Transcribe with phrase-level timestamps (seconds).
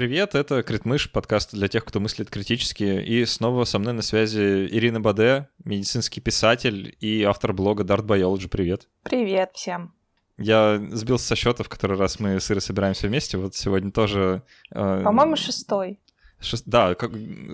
[0.00, 3.02] привет, это Критмыш, подкаст для тех, кто мыслит критически.
[3.02, 8.48] И снова со мной на связи Ирина Баде, медицинский писатель и автор блога Dart Biology.
[8.48, 8.88] Привет.
[9.02, 9.92] Привет всем.
[10.38, 13.36] Я сбился со счета, в который раз мы с Ирой собираемся вместе.
[13.36, 14.42] Вот сегодня тоже...
[14.70, 16.00] Э, По-моему, шестой.
[16.40, 16.64] Шест...
[16.64, 17.10] Да, как...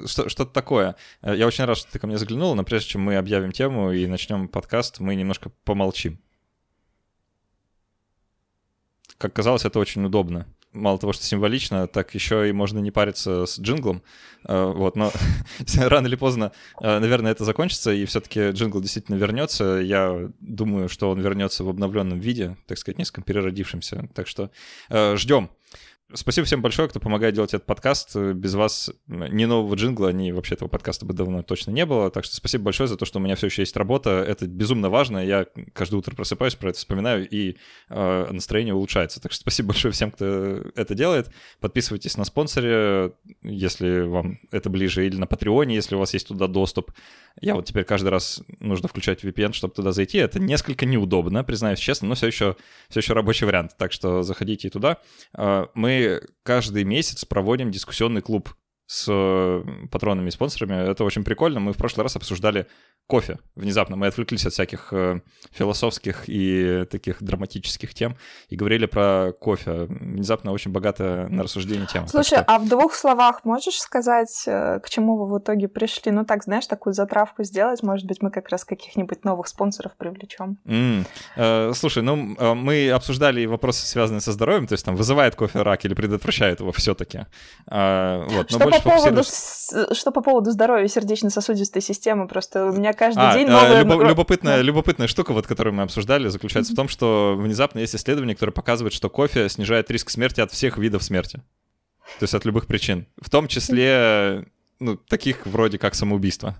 [0.07, 0.95] что- что-то такое.
[1.23, 4.07] Я очень рад, что ты ко мне заглянула, но прежде чем мы объявим тему и
[4.07, 6.21] начнем подкаст, мы немножко помолчим.
[9.19, 10.47] Как казалось, это очень удобно
[10.77, 14.03] мало того, что символично, так еще и можно не париться с джинглом.
[14.45, 15.12] Э, вот, но
[15.77, 19.81] рано или поздно, э, наверное, это закончится, и все-таки джингл действительно вернется.
[19.83, 24.09] Я думаю, что он вернется в обновленном виде, так сказать, несколько переродившимся.
[24.15, 24.51] Так что
[24.89, 25.51] э, ждем.
[26.15, 28.14] Спасибо всем большое, кто помогает делать этот подкаст.
[28.14, 32.12] Без вас ни нового джингла, ни вообще этого подкаста бы давно точно не было.
[32.12, 34.24] Так что спасибо большое за то, что у меня все еще есть работа.
[34.27, 35.19] Это безумно важно.
[35.19, 37.56] Я каждое утро просыпаюсь, про это вспоминаю, и
[37.88, 39.20] э, настроение улучшается.
[39.20, 41.28] Так что спасибо большое всем, кто это делает.
[41.59, 46.47] Подписывайтесь на спонсоре, если вам это ближе, или на Патреоне, если у вас есть туда
[46.47, 46.92] доступ.
[47.41, 50.19] Я вот теперь каждый раз нужно включать VPN, чтобы туда зайти.
[50.19, 52.56] Это несколько неудобно, признаюсь честно, но все еще,
[52.88, 53.72] все еще рабочий вариант.
[53.77, 54.98] Так что заходите туда.
[55.36, 55.66] Э,
[56.42, 58.55] каждый месяц проводим дискуссионный клуб
[58.87, 60.91] с патронами и спонсорами.
[60.91, 61.61] Это очень прикольно.
[61.61, 62.67] Мы в прошлый раз обсуждали
[63.06, 63.39] кофе.
[63.55, 65.20] Внезапно мы отвлеклись от всяких э,
[65.53, 68.17] философских и таких драматических тем
[68.48, 69.87] и говорили про кофе.
[69.89, 72.09] Внезапно очень богатая на рассуждение тема.
[72.09, 72.45] Слушай, что...
[72.47, 76.11] а в двух словах можешь сказать, э, к чему вы в итоге пришли?
[76.11, 80.59] Ну так, знаешь, такую затравку сделать, может быть, мы как раз каких-нибудь новых спонсоров привлечем.
[80.65, 81.06] Mm.
[81.37, 82.17] Э, слушай, ну
[82.55, 86.73] мы обсуждали вопросы, связанные со здоровьем, то есть там вызывает кофе рак или предотвращает его
[86.73, 87.27] все-таки.
[87.71, 92.28] Э, вот, что, по поводу, что по поводу здоровья сердечно-сосудистой системы?
[92.28, 93.82] Просто у меня каждый а, день новая...
[93.82, 98.34] Любо, любопытная, любопытная штука, вот, которую мы обсуждали, заключается в том, что внезапно есть исследование,
[98.34, 101.42] которое показывает, что кофе снижает риск смерти от всех видов смерти.
[102.19, 103.06] То есть от любых причин.
[103.20, 104.47] В том числе,
[104.78, 106.56] ну, таких вроде как самоубийство.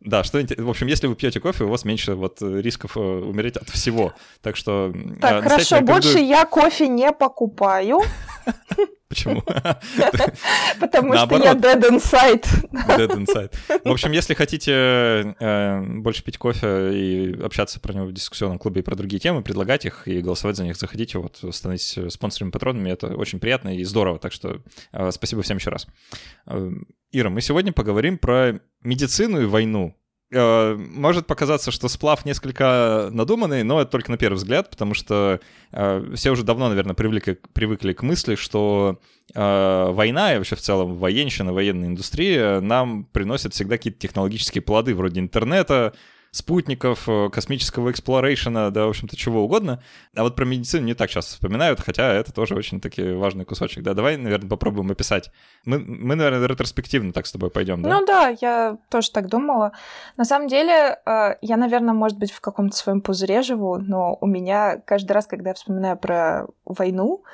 [0.00, 3.58] Да, что в общем, если вы пьете кофе, у вас меньше вот рисков э, умереть
[3.58, 4.14] от всего.
[4.40, 4.92] Так что.
[5.20, 6.02] Так, э, хорошо, рекомендую...
[6.02, 8.00] больше я кофе не покупаю.
[9.10, 9.42] Почему?
[10.80, 12.44] Потому что я dead inside.
[12.70, 13.52] Dead inside.
[13.84, 18.82] В общем, если хотите э, больше пить кофе и общаться про него в дискуссионном клубе
[18.82, 22.90] и про другие темы, предлагать их и голосовать за них, заходите, вот, становитесь спонсорами, патронами,
[22.90, 24.62] это очень приятно и здорово, так что
[24.92, 25.88] э, спасибо всем еще раз.
[26.46, 26.70] Э,
[27.10, 29.96] Ира, мы сегодня поговорим про медицину и войну.
[30.32, 35.40] Э, может показаться, что сплав несколько надуманный, но это только на первый взгляд, потому что
[35.72, 39.00] э, все уже давно, наверное, привыкли, привыкли к мысли, что
[39.34, 44.94] э, война и вообще в целом военщина, военная индустрия нам приносит всегда какие-то технологические плоды
[44.94, 45.94] вроде интернета,
[46.30, 49.82] спутников, э, космического exploration а, да, в общем-то, чего угодно.
[50.14, 53.82] А вот про медицину не так часто вспоминают, хотя это тоже очень таки важный кусочек,
[53.82, 53.94] да.
[53.94, 55.30] Давай, наверное, попробуем описать.
[55.64, 57.88] Мы, мы наверное, ретроспективно так с тобой пойдем, да?
[57.88, 59.72] Ну да, я тоже так думала.
[60.16, 64.26] На самом деле, э, я, наверное, может быть, в каком-то своем пузыре живу, но у
[64.26, 67.24] меня каждый раз, когда я вспоминаю про войну,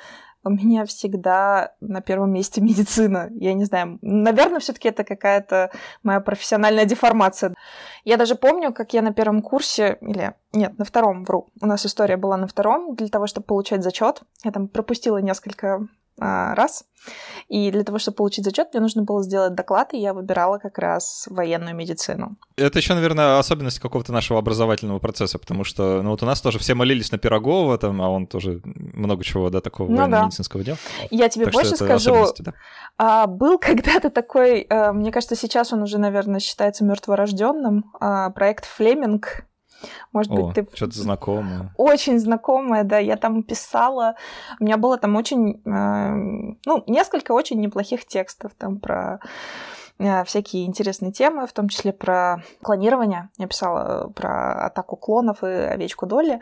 [0.47, 3.29] у меня всегда на первом месте медицина.
[3.31, 5.71] Я не знаю, наверное, все-таки это какая-то
[6.03, 7.53] моя профессиональная деформация.
[8.03, 11.85] Я даже помню, как я на первом курсе, или нет, на втором, вру, у нас
[11.85, 14.21] история была на втором, для того, чтобы получать зачет.
[14.43, 15.87] Я там пропустила несколько
[16.19, 16.85] раз.
[17.47, 20.77] И для того, чтобы получить зачет, мне нужно было сделать доклад, и я выбирала как
[20.77, 22.35] раз военную медицину.
[22.57, 26.59] Это еще, наверное, особенность какого-то нашего образовательного процесса, потому что, ну вот у нас тоже
[26.59, 30.65] все молились на Пирогова, там, а он тоже много чего, да, такого ну, военно-медицинского да.
[30.65, 30.77] дела.
[31.11, 32.53] Я тебе так больше скажу, да.
[32.97, 38.65] а, был когда-то такой, а, мне кажется, сейчас он уже, наверное, считается мертворожденным, а, проект
[38.65, 39.45] Флеминг,
[40.11, 40.67] может О, быть, ты...
[40.75, 41.73] Что-то знакомое.
[41.77, 42.97] Очень знакомое, да.
[42.97, 44.15] Я там писала.
[44.59, 45.61] У меня было там очень...
[45.65, 49.19] Э, ну, несколько очень неплохих текстов там про
[49.99, 53.29] э, всякие интересные темы, в том числе про клонирование.
[53.37, 56.39] Я писала про атаку клонов и овечку Долли.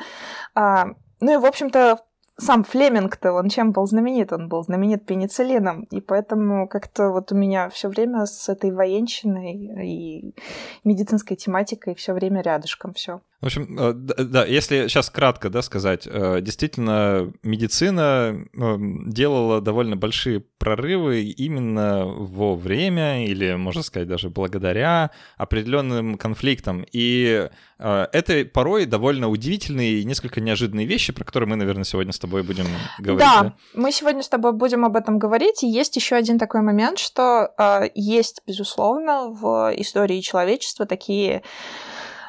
[0.53, 0.88] А,
[1.19, 2.00] ну и, в общем-то,
[2.38, 4.34] сам Флеминг-то, он чем был знаменит?
[4.34, 5.84] Он был знаменит пенициллином.
[5.84, 9.55] И поэтому как-то вот у меня все время с этой военщиной
[9.87, 10.35] и
[10.84, 13.22] медицинской тематикой все время рядышком все.
[13.41, 19.97] В общем, э, да, если сейчас кратко да, сказать, э, действительно, медицина эм, делала довольно
[19.97, 26.85] большие прорывы именно во время, или, можно сказать, даже благодаря определенным конфликтам.
[26.93, 32.14] И э, это порой довольно удивительные и несколько неожиданные вещи, про которые мы, наверное, сегодня
[32.14, 32.66] с тобой будем
[32.99, 33.28] говорить.
[33.28, 33.53] Да, да?
[33.73, 35.61] мы сегодня с тобой будем об этом говорить.
[35.61, 37.53] И есть еще один такой момент, что
[37.96, 41.43] есть, безусловно, в истории человечества такие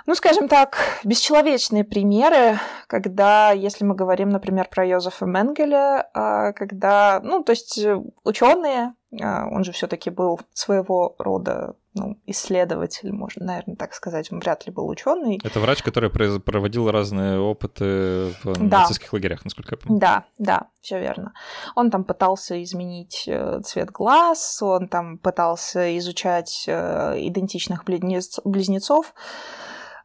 [0.06, 7.20] ну, скажем так, бесчеловечные примеры, когда, если мы говорим, например, про Йозефа Менгеля, а, когда,
[7.23, 7.79] ну, то есть
[8.25, 14.31] ученые А, он же все-таки был своего рода ну, исследователь, можно, наверное, так сказать.
[14.31, 15.41] Он вряд ли был ученый.
[15.43, 18.81] Это врач, который проводил разные опыты в да.
[18.81, 19.99] нацистских лагерях, насколько я помню.
[19.99, 21.32] Да, да, все верно.
[21.75, 29.14] Он там пытался изменить э, цвет глаз, он там пытался изучать э, идентичных близнец, близнецов.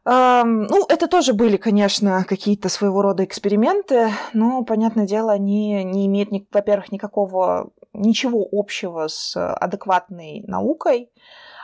[0.04, 6.30] Ну, это тоже были, конечно, какие-то своего рода эксперименты, но, понятное дело, они не имеют,
[6.50, 11.10] во-первых, никакого ничего общего с адекватной наукой,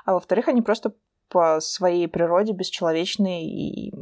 [0.04, 0.92] а во-вторых, они просто
[1.28, 3.92] по своей природе бесчеловечные, и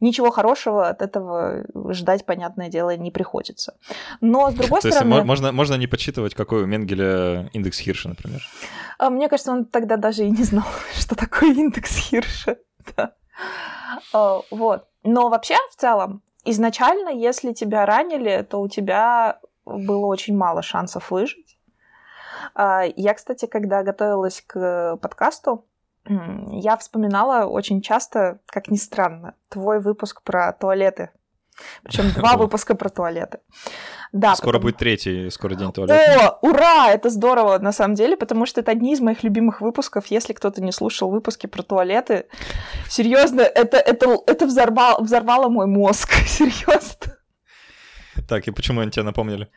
[0.00, 3.76] ничего хорошего от этого ждать, понятное дело, не приходится.
[4.20, 5.14] Но, с другой То стороны...
[5.14, 8.40] Есть можно, можно не подсчитывать, какой у Менгеля индекс Хирша, например?
[8.98, 10.66] А, мне кажется, он тогда даже и не знал,
[10.98, 12.58] что такое индекс Хирша.
[12.96, 13.14] Да.
[14.12, 14.86] А, вот.
[15.02, 21.10] Но вообще, в целом, изначально, если тебя ранили, то у тебя было очень мало шансов
[21.10, 21.58] выжить.
[22.54, 25.64] А, я, кстати, когда готовилась к подкасту,
[26.06, 31.10] я вспоминала очень часто, как ни странно, твой выпуск про туалеты.
[31.82, 33.38] Причем два выпуска про туалеты.
[34.12, 34.62] Да, скоро потому...
[34.62, 36.38] будет третий, скоро день туалета.
[36.42, 36.90] О, ура!
[36.90, 40.06] Это здорово, на самом деле, потому что это одни из моих любимых выпусков.
[40.06, 42.26] Если кто-то не слушал выпуски про туалеты,
[42.88, 46.12] серьезно, это, это, это взорвало, взорвало мой мозг.
[46.26, 47.16] Серьезно.
[48.28, 49.48] Так, и почему они тебя напомнили?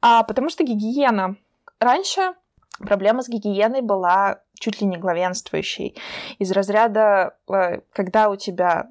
[0.00, 1.36] А, потому что гигиена
[1.78, 2.34] Раньше
[2.78, 5.96] проблема с гигиеной была чуть ли не главенствующей.
[6.38, 8.90] Из разряда, э, когда у тебя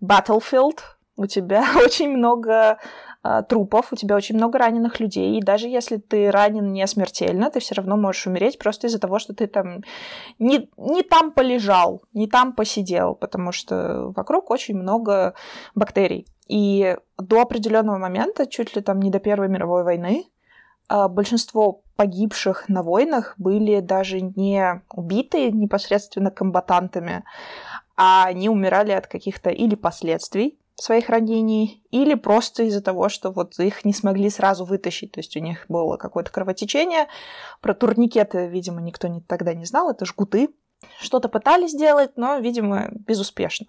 [0.00, 0.78] battlefield,
[1.16, 2.78] у тебя очень много
[3.24, 7.50] э, трупов, у тебя очень много раненых людей, и даже если ты ранен не смертельно,
[7.50, 9.82] ты все равно можешь умереть просто из-за того, что ты там
[10.38, 15.34] не, не там полежал, не там посидел, потому что вокруг очень много
[15.74, 16.26] бактерий.
[16.48, 20.26] И до определенного момента, чуть ли там не до Первой мировой войны,
[20.88, 27.24] а, большинство погибших на войнах были даже не убиты непосредственно комбатантами,
[27.96, 33.58] а они умирали от каких-то или последствий своих ранений, или просто из-за того, что вот
[33.58, 37.08] их не смогли сразу вытащить, то есть у них было какое-то кровотечение.
[37.60, 40.50] Про турникеты, видимо, никто не, тогда не знал, это жгуты.
[41.00, 43.66] Что-то пытались сделать, но, видимо, безуспешно.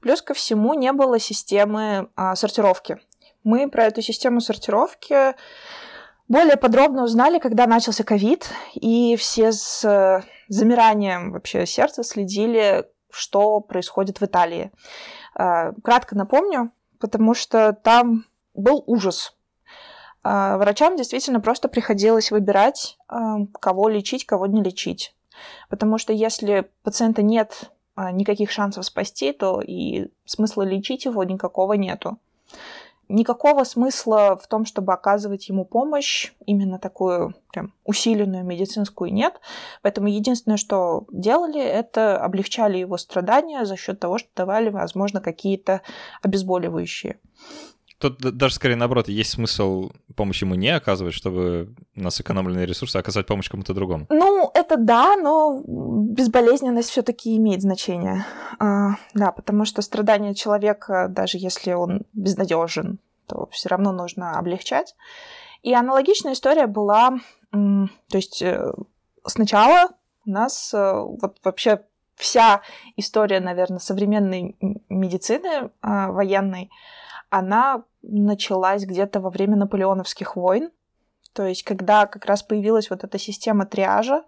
[0.00, 2.98] Плюс ко всему не было системы а, сортировки.
[3.44, 5.34] Мы про эту систему сортировки
[6.28, 13.60] более подробно узнали, когда начался ковид, и все с э, замиранием вообще сердца следили, что
[13.60, 14.72] происходит в Италии.
[15.38, 18.24] Э, кратко напомню, потому что там
[18.54, 19.36] был ужас.
[20.24, 22.98] Э, врачам действительно просто приходилось выбирать,
[23.60, 25.14] кого лечить, кого не лечить.
[25.68, 32.18] Потому что если пациента нет никаких шансов спасти, то и смысла лечить его никакого нету
[33.12, 39.40] никакого смысла в том, чтобы оказывать ему помощь, именно такую прям усиленную медицинскую нет.
[39.82, 45.82] Поэтому единственное, что делали, это облегчали его страдания за счет того, что давали, возможно, какие-то
[46.22, 47.18] обезболивающие.
[48.02, 53.26] Тут даже скорее наоборот, есть смысл помощь ему не оказывать, чтобы на сэкономленные ресурсы оказать
[53.26, 54.06] помощь кому-то другому.
[54.10, 58.26] Ну, это да, но безболезненность все-таки имеет значение.
[58.58, 64.96] А, да, потому что страдания человека, даже если он безнадежен, то все равно нужно облегчать.
[65.62, 67.20] И аналогичная история была,
[67.52, 68.72] то есть э,
[69.24, 69.90] сначала
[70.26, 71.82] у нас э, вот вообще
[72.16, 72.62] вся
[72.96, 74.56] история, наверное, современной
[74.88, 76.68] медицины а, военной,
[77.32, 80.70] она началась где-то во время наполеоновских войн,
[81.32, 84.24] то есть когда как раз появилась вот эта система триажа,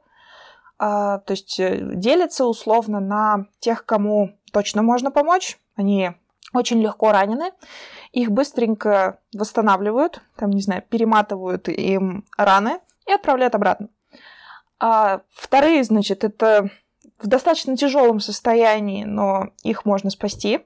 [0.78, 6.12] а, то есть э, делится условно на тех, кому точно можно помочь, они
[6.54, 7.50] очень легко ранены,
[8.12, 13.88] их быстренько восстанавливают, там, не знаю, перематывают им раны и отправляют обратно.
[14.80, 16.70] А вторые, значит, это
[17.18, 20.64] в достаточно тяжелом состоянии, но их можно спасти.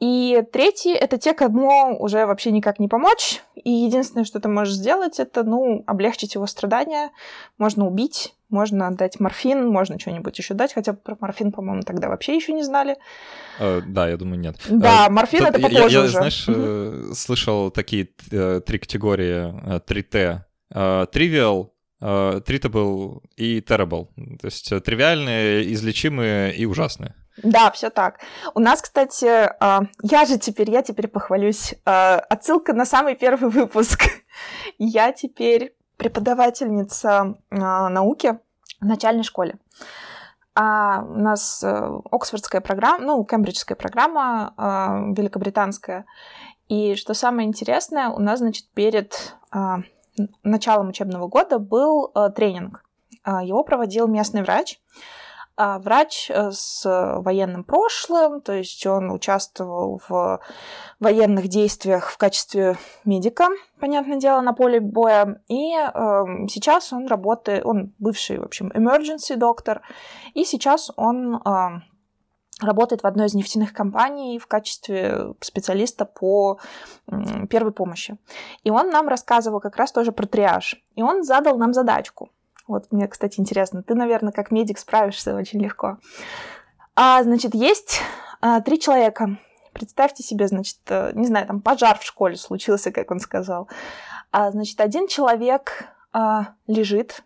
[0.00, 3.42] И третий— это те, кому уже вообще никак не помочь.
[3.56, 7.10] И единственное, что ты можешь сделать, это, ну, облегчить его страдания.
[7.58, 12.36] Можно убить, можно дать морфин, можно что-нибудь еще дать, хотя про морфин, по-моему, тогда вообще
[12.36, 12.96] еще не знали.
[13.58, 14.56] Uh, да, я думаю, нет.
[14.68, 16.08] Да, uh, морфин это попозже я, я, уже.
[16.10, 17.14] Знаешь, uh-huh.
[17.14, 20.42] слышал такие uh, три категории 3T.
[20.70, 24.08] Trivial, treatable и terrible.
[24.38, 27.14] То есть тривиальные, излечимые и ужасные.
[27.42, 28.18] Да, все так.
[28.54, 29.26] У нас, кстати,
[29.60, 31.74] а, я же теперь, я теперь похвалюсь.
[31.84, 34.04] А, отсылка на самый первый выпуск.
[34.78, 38.38] Я теперь преподавательница а, науки
[38.80, 39.58] в начальной школе.
[40.54, 44.52] А у нас э, Оксфордская программа, ну, Кембриджская программа,
[45.16, 46.04] великобританская.
[46.66, 49.36] И что самое интересное, у нас, значит, перед
[50.42, 52.84] началом учебного года был э, тренинг.
[53.24, 54.80] Его проводил местный врач.
[55.60, 60.40] А врач э, с военным прошлым, то есть он участвовал в
[61.00, 63.48] военных действиях в качестве медика,
[63.80, 65.42] понятное дело, на поле боя.
[65.48, 69.82] И э, сейчас он работает, он бывший, в общем, emergency доктор,
[70.32, 71.80] и сейчас он э,
[72.60, 76.60] работает в одной из нефтяных компаний в качестве специалиста по
[77.50, 78.16] первой помощи.
[78.62, 80.80] И он нам рассказывал как раз тоже про триаж.
[80.94, 82.30] И он задал нам задачку.
[82.68, 85.98] Вот мне, кстати, интересно, ты, наверное, как медик справишься очень легко.
[86.94, 88.00] А, значит, есть
[88.40, 89.38] а, три человека.
[89.72, 93.68] Представьте себе, значит, э, не знаю, там пожар в школе случился, как он сказал.
[94.32, 97.22] А, значит, один человек а, лежит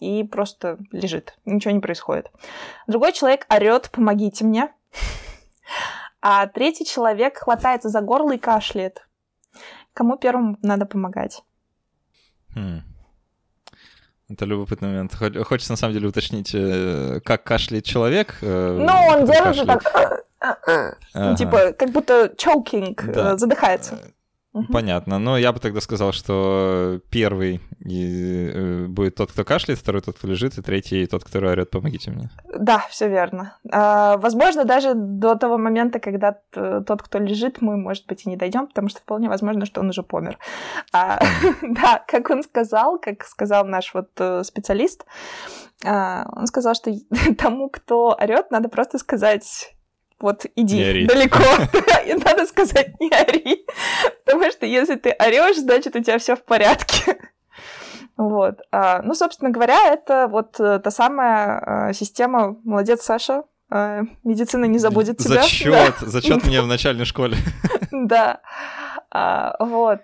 [0.00, 2.30] и просто лежит, ничего не происходит.
[2.86, 4.72] Другой человек орет, помогите мне.
[6.22, 9.06] А третий человек хватается за горло и кашляет.
[9.92, 11.42] Кому первому надо помогать?
[14.28, 15.14] Это любопытный момент.
[15.44, 18.38] Хочется на самом деле уточнить, э, как кашляет человек.
[18.42, 20.24] Э, ну, он делает так,
[20.66, 21.36] э, ага.
[21.36, 23.36] типа, как будто чокинг, да.
[23.36, 23.98] задыхается.
[24.56, 24.72] Угу.
[24.72, 25.18] Понятно.
[25.18, 30.26] Но я бы тогда сказал, что первый э, будет тот, кто кашляет, второй тот, кто
[30.26, 32.30] лежит, и третий тот, который орет, помогите мне.
[32.58, 33.58] Да, все верно.
[33.70, 38.36] А, возможно, даже до того момента, когда тот, кто лежит, мы, может быть, и не
[38.36, 40.38] дойдем, потому что вполне возможно, что он уже помер.
[40.90, 41.20] А,
[41.62, 45.04] да, как он сказал, как сказал наш вот э, специалист,
[45.84, 46.90] а, он сказал, что
[47.38, 49.75] тому, кто орет, надо просто сказать
[50.18, 51.42] вот иди далеко.
[52.06, 53.66] И надо сказать, не ори.
[54.24, 57.18] Потому что если ты орешь, значит, у тебя все в порядке.
[58.16, 58.60] Вот.
[58.72, 64.64] А, ну, собственно говоря, это вот э, та самая э, система «Молодец, Саша», э, медицина
[64.64, 65.42] не забудет тебя.
[65.42, 66.06] Зачет, да.
[66.06, 67.36] зачет мне в начальной школе.
[67.92, 68.40] Да.
[69.10, 70.00] А, вот.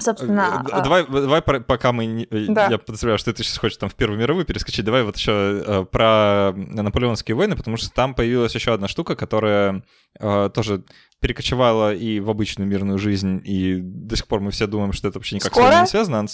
[0.00, 0.64] Собственно...
[0.66, 2.26] Э, а давай, давай пока мы...
[2.30, 2.68] Э, да.
[2.68, 4.84] Я подозреваю, что ты сейчас хочешь там в Первую мировую перескочить.
[4.84, 9.82] Давай вот еще э, про наполеонские войны, потому что там появилась еще одна штука, которая
[10.18, 10.82] тоже
[11.20, 15.18] перекочевала и в обычную мирную жизнь, и до сих пор мы все думаем, что это
[15.18, 15.64] вообще никак Скоро?
[15.64, 16.26] с войной не связано.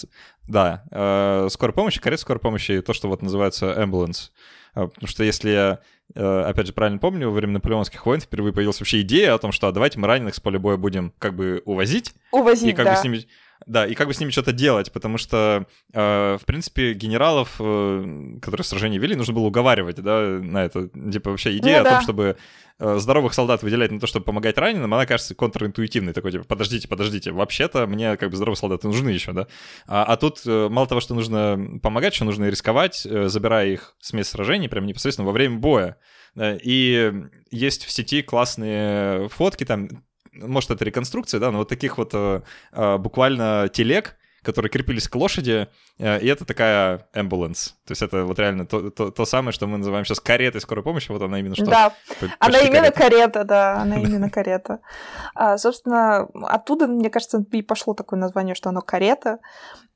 [0.47, 4.31] Да, э, скорая помощь, карета скорой помощи, и то, что вот называется ambulance.
[4.73, 5.79] Потому что если я,
[6.13, 9.67] опять же, правильно помню, во время наполеонских войн впервые появилась вообще идея о том, что
[9.67, 12.13] а давайте мы раненых с поля боя будем как бы увозить.
[12.31, 12.91] Увозить, и как да.
[12.93, 13.27] бы с ними
[13.65, 18.37] да, и как бы с ними что-то делать, потому что, э, в принципе, генералов, э,
[18.41, 20.89] которые сражение вели, нужно было уговаривать, да, на это.
[21.11, 21.89] Типа вообще идея ну, да.
[21.89, 22.37] о том, чтобы
[22.79, 26.87] э, здоровых солдат выделять на то, чтобы помогать раненым, она кажется контринтуитивной, такой, типа, подождите,
[26.87, 29.47] подождите, вообще-то мне как бы здоровые солдаты нужны еще, да.
[29.87, 33.95] А, а тут э, мало того, что нужно помогать, еще нужно рисковать, э, забирая их
[33.99, 35.97] с места сражений прямо непосредственно во время боя.
[36.39, 37.13] И
[37.49, 40.03] есть в сети классные фотки, там
[40.41, 42.41] может, это реконструкция, да, но вот таких вот э,
[42.71, 45.67] э, буквально телег, которые крепились к лошади,
[45.97, 47.71] э, и это такая ambulance.
[47.85, 50.83] То есть это вот реально то, то, то самое, что мы называем сейчас каретой скорой
[50.83, 51.65] помощи, вот она именно что.
[51.65, 51.93] Да,
[52.39, 53.09] она именно карета.
[53.09, 54.79] карета, да, она именно карета.
[55.35, 59.39] А, собственно, оттуда, мне кажется, и пошло такое название, что оно карета.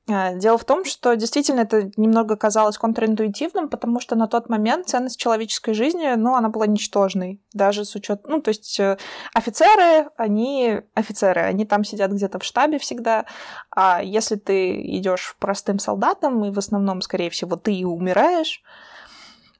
[0.10, 4.89] А, дело в том, что действительно это немного казалось контринтуитивным, потому что на тот момент
[4.89, 8.98] ценность человеческой жизни, ну, она была ничтожной, даже с учетом, ну, то есть э,
[9.34, 13.25] офицеры, они офицеры, они там сидят где-то в штабе всегда,
[13.70, 18.63] а если ты идешь простым солдатом, и в основном, скорее всего, ты и умираешь,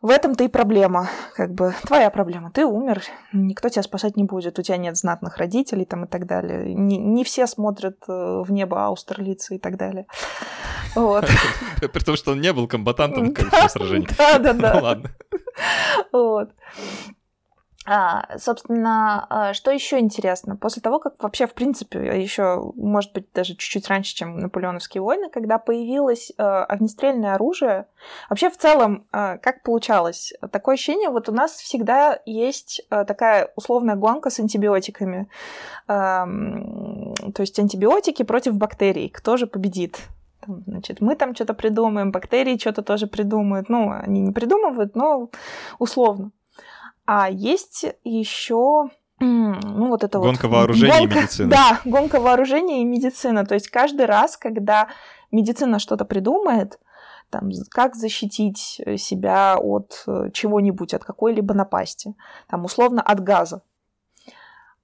[0.02, 2.52] в этом-то и проблема, как бы твоя проблема.
[2.52, 3.04] Ты умер,
[3.34, 6.74] никто тебя спасать не будет, у тебя нет знатных родителей там и так далее.
[6.74, 10.08] Не, не все смотрят э, в небо аустерлицы и так далее.
[10.96, 11.26] Вот.
[11.80, 14.08] При том, что он не был комбатантом в сражении.
[14.18, 14.74] Да, да, да.
[14.74, 15.12] Ну ладно.
[16.12, 16.50] Вот.
[17.88, 20.56] А, собственно, а, что еще интересно?
[20.56, 25.30] После того, как вообще, в принципе, еще, может быть, даже чуть-чуть раньше, чем наполеоновские войны,
[25.30, 27.88] когда появилось а, огнестрельное оружие,
[28.30, 30.32] вообще в целом, а, как получалось?
[30.52, 35.28] Такое ощущение, вот у нас всегда есть а, такая условная гонка с антибиотиками.
[35.88, 36.28] А,
[37.34, 39.10] то есть антибиотики против бактерий.
[39.10, 40.00] Кто же победит?
[40.48, 43.70] значит, мы там что-то придумаем, бактерии что-то тоже придумают.
[43.70, 45.30] Ну, они не придумывают, но
[45.78, 46.32] условно.
[47.14, 48.90] А есть еще
[49.20, 50.56] ну, вот это гонка вот...
[50.56, 51.50] вооружения гонка, и медицины.
[51.52, 53.46] Да, гонка вооружения и медицина.
[53.46, 54.88] То есть каждый раз, когда
[55.30, 56.80] медицина что-то придумает,
[57.30, 62.16] там, как защитить себя от э, чего-нибудь, от какой-либо напасти,
[62.48, 63.62] там, условно, от газа,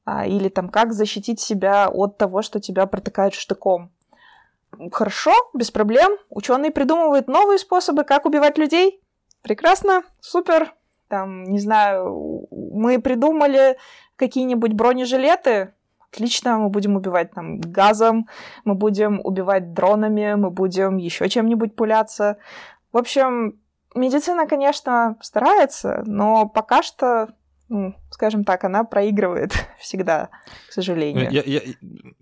[0.03, 3.89] а, или там, как защитить себя от того, что тебя протыкают штыком.
[4.91, 6.17] Хорошо, без проблем.
[6.29, 9.01] Ученые придумывают новые способы, как убивать людей.
[9.43, 10.73] Прекрасно, супер,
[11.07, 13.77] там, не знаю, мы придумали
[14.15, 15.73] какие-нибудь бронежилеты,
[16.11, 18.27] отлично, мы будем убивать там газом,
[18.65, 22.37] мы будем убивать дронами, мы будем еще чем-нибудь пуляться.
[22.91, 23.59] В общем,
[23.95, 27.29] медицина, конечно, старается, но пока что
[27.69, 30.29] ну, скажем так, она проигрывает всегда,
[30.69, 31.29] к сожалению.
[31.31, 31.61] Я, я,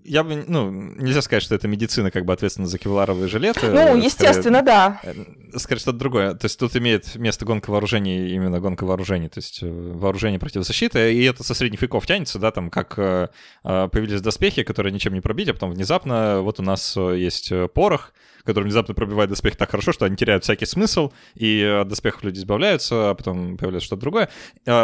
[0.04, 3.68] я бы, ну, нельзя сказать, что это медицина как бы ответственна за кевларовые жилеты.
[3.68, 5.01] Ну, естественно, скорее, да.
[5.04, 6.34] Э, скорее, что-то другое.
[6.34, 10.63] То есть тут имеет место гонка вооружений, именно гонка вооружений, то есть э, вооружение против
[10.63, 13.27] защиты, и это со средних веков тянется, да, там, как э,
[13.63, 18.13] появились доспехи, которые ничем не пробить, а потом внезапно вот у нас есть порох,
[18.44, 22.38] который внезапно пробивает доспех так хорошо, что они теряют всякий смысл, и от доспехов люди
[22.38, 24.30] избавляются, а потом появляется что-то другое.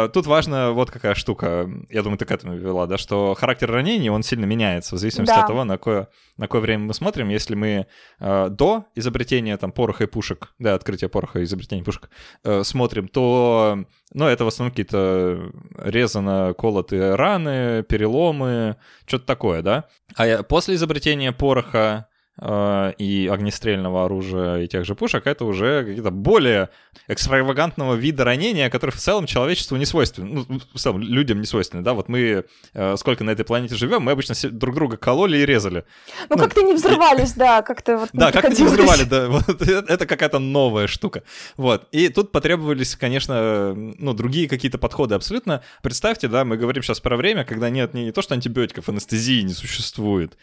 [0.08, 4.08] Тут важно вот какая штука, я думаю, ты к этому вела, да, что характер ранений,
[4.08, 5.40] он сильно меняется в зависимости да.
[5.40, 7.28] от того, на какое, на какое время мы смотрим.
[7.28, 7.88] Если мы
[8.20, 12.08] э, до изобретения там пороха и пушек, да, открытия пороха и изобретения пушек
[12.44, 19.88] э, смотрим, то, ну, это в основном какие-то резано колотые раны, переломы, что-то такое, да.
[20.16, 22.06] А после изобретения пороха
[22.40, 26.70] и огнестрельного оружия и тех же пушек, это уже какие-то более
[27.06, 31.82] экстравагантного вида ранения, которые в целом человечеству не свойственны, ну, в целом людям не свойственны,
[31.82, 35.46] да, вот мы э, сколько на этой планете живем, мы обычно друг друга кололи и
[35.46, 35.84] резали.
[36.30, 37.38] Ну, ну как-то не взрывались, и...
[37.38, 41.24] да, как-то вот Да, как-то не взрывали, да, вот, это какая-то новая штука,
[41.58, 45.62] вот, и тут потребовались, конечно, ну, другие какие-то подходы абсолютно.
[45.82, 49.42] Представьте, да, мы говорим сейчас про время, когда нет не, не то, что антибиотиков, анестезии
[49.42, 50.36] не существует,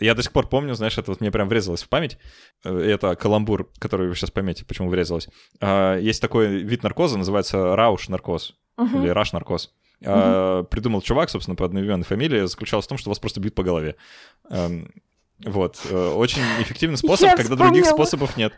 [0.00, 2.16] я до сих пор помню, знаешь, это вот мне прям врезалось в память.
[2.64, 5.28] Э, это каламбур, который вы сейчас поймете, почему врезалось.
[5.60, 9.02] А, есть такой вид наркоза, называется рауш-наркоз uh-huh.
[9.02, 9.74] или раш-наркоз.
[10.00, 10.64] Uh-huh.
[10.64, 13.96] Придумал чувак, собственно, по одноименной фамилии, заключалась в том, что вас просто бьют по голове.
[14.48, 14.92] Эм,
[15.44, 15.80] вот.
[15.90, 17.68] Э, очень эффективный способ, Я когда вспомнила.
[17.68, 18.52] других способов нет.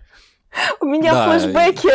[0.80, 1.30] У меня да.
[1.30, 1.88] флешбеки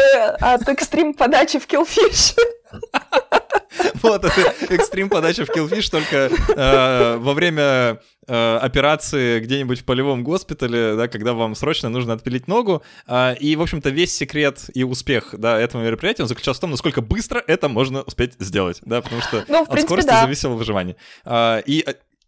[0.44, 2.36] от экстрим подачи в Killfish.
[4.02, 10.24] Вот, это экстрим подача в Killfish, только э, во время э, операции где-нибудь в полевом
[10.24, 12.82] госпитале, да, когда вам срочно нужно отпилить ногу.
[13.08, 16.72] Э, и, в общем-то, весь секрет и успех да, этого мероприятия он заключался в том,
[16.72, 20.22] насколько быстро это можно успеть сделать, да, потому что ну, принципе, от скорости да.
[20.22, 20.96] зависело выживание.
[21.26, 21.86] Э, и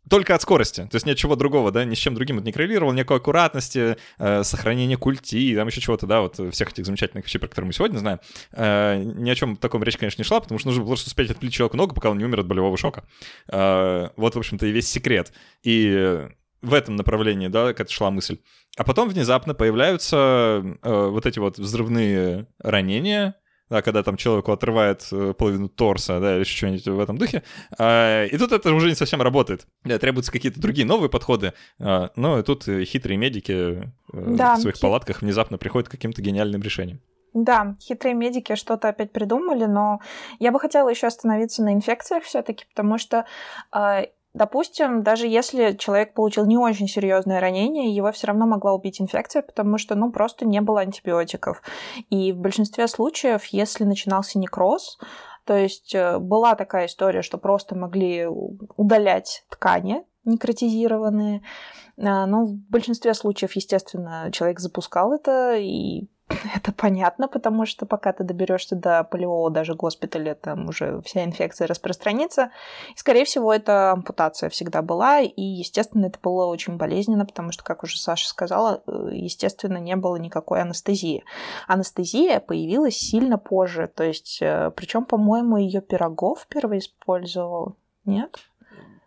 [0.10, 2.94] только от скорости, то есть ничего другого, да, ни с чем другим это не коррелировало,
[2.94, 7.48] никакой аккуратности, э, сохранения культи, там еще чего-то, да, вот всех этих замечательных вещей, про
[7.48, 8.20] которые мы сегодня знаем,
[8.52, 11.32] э, ни о чем таком речь, конечно, не шла, потому что нужно было просто успеть
[11.32, 13.04] отпилить человеку ногу, пока он не умер от болевого шока.
[13.48, 15.32] Э, вот, в общем-то, и весь секрет.
[15.64, 16.28] И
[16.64, 18.40] в этом направлении, да, как шла мысль.
[18.78, 23.36] А потом внезапно появляются э, вот эти вот взрывные ранения,
[23.74, 27.42] да, когда там человеку отрывает э, половину торса, да, или что-нибудь в этом духе.
[27.80, 29.66] А, и тут это уже не совсем работает.
[29.84, 31.54] Да, требуются какие-то другие новые подходы.
[31.80, 33.84] А, но и тут хитрые медики э,
[34.14, 34.82] да, в своих хит...
[34.82, 37.02] палатках внезапно приходят к каким-то гениальным решениям.
[37.34, 40.02] Да, хитрые медики что-то опять придумали, но
[40.38, 43.26] я бы хотела еще остановиться на инфекциях все-таки, потому что
[43.72, 49.00] а, Допустим, даже если человек получил не очень серьезное ранение, его все равно могла убить
[49.00, 51.62] инфекция, потому что, ну, просто не было антибиотиков.
[52.10, 54.98] И в большинстве случаев, если начинался некроз,
[55.46, 61.44] то есть э, была такая история, что просто могли удалять ткани некротизированные,
[61.98, 66.08] а, но в большинстве случаев, естественно, человек запускал это, и
[66.56, 71.68] Это понятно, потому что пока ты доберешься до полевого даже госпиталя, там уже вся инфекция
[71.68, 72.52] распространится.
[72.96, 75.20] И, скорее всего, это ампутация всегда была.
[75.20, 79.96] И, естественно, это было очень болезненно, потому что, как уже Саша сказала, э, естественно, не
[79.96, 81.24] было никакой анестезии.
[81.68, 83.88] Анестезия появилась сильно позже.
[83.94, 87.76] То есть, э, причем, по-моему, ее Пирогов первый использовал.
[88.06, 88.40] Нет?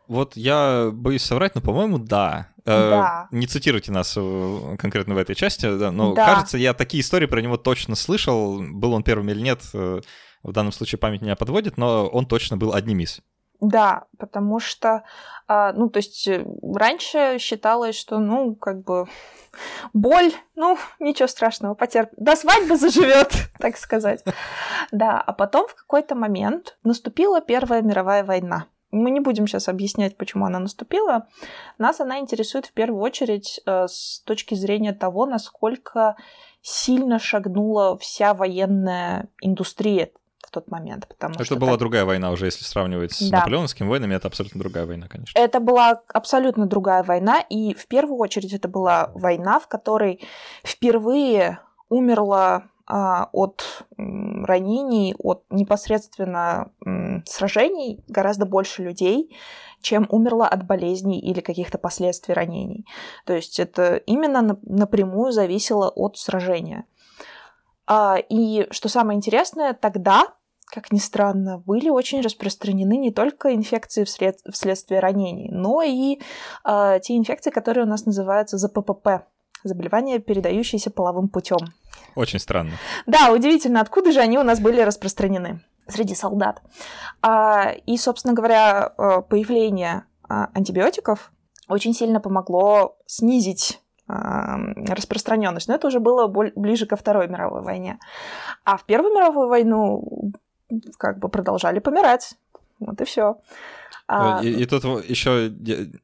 [0.08, 2.48] Вот я боюсь соврать, но, по-моему, да.
[2.66, 3.28] Э, да.
[3.30, 6.26] Не цитируйте нас э, конкретно в этой части, да, но да.
[6.26, 8.60] кажется, я такие истории про него точно слышал.
[8.60, 10.00] Был он первым или нет, э,
[10.42, 13.20] в данном случае память меня подводит, но он точно был одним из.
[13.60, 15.04] Да, потому что,
[15.48, 16.28] а, ну, то есть
[16.74, 19.06] раньше считалось, что, ну, как бы
[19.94, 22.14] боль, ну, ничего страшного, потерпит.
[22.18, 24.22] До свадьбы заживет, так сказать.
[24.92, 28.66] Да, а потом в какой-то момент наступила Первая мировая война.
[28.96, 31.26] Мы не будем сейчас объяснять, почему она наступила.
[31.78, 36.16] Нас она интересует в первую очередь э, с точки зрения того, насколько
[36.62, 40.10] сильно шагнула вся военная индустрия
[40.46, 41.06] в тот момент.
[41.08, 41.80] Потому это что была так...
[41.80, 43.38] другая война уже, если сравнивать с да.
[43.38, 45.38] наполеоновскими войнами, это абсолютно другая война, конечно.
[45.38, 50.20] Это была абсолютно другая война, и в первую очередь это была война, в которой
[50.64, 56.70] впервые умерло от ранений, от непосредственно
[57.26, 59.36] сражений гораздо больше людей,
[59.80, 62.86] чем умерло от болезней или каких-то последствий ранений.
[63.24, 66.84] То есть это именно напрямую зависело от сражения.
[67.86, 70.26] А, и что самое интересное, тогда
[70.68, 76.18] как ни странно, были очень распространены не только инфекции вслед, вследствие ранений, но и
[76.64, 79.28] э, те инфекции, которые у нас называются ЗППП,
[79.62, 81.58] заболевания, передающиеся половым путем.
[82.14, 82.72] Очень странно.
[83.06, 86.62] Да, удивительно, откуда же они у нас были распространены среди солдат.
[87.22, 91.30] А, и, собственно говоря, э, появление а, антибиотиков
[91.68, 95.66] очень сильно помогло снизить распространенность.
[95.66, 97.98] Но это уже было ближе ко Второй мировой войне.
[98.64, 100.32] А в Первую мировую войну
[100.96, 102.36] как бы продолжали помирать.
[102.78, 103.38] Вот и все.
[104.08, 104.40] А...
[104.42, 105.52] И, и тут еще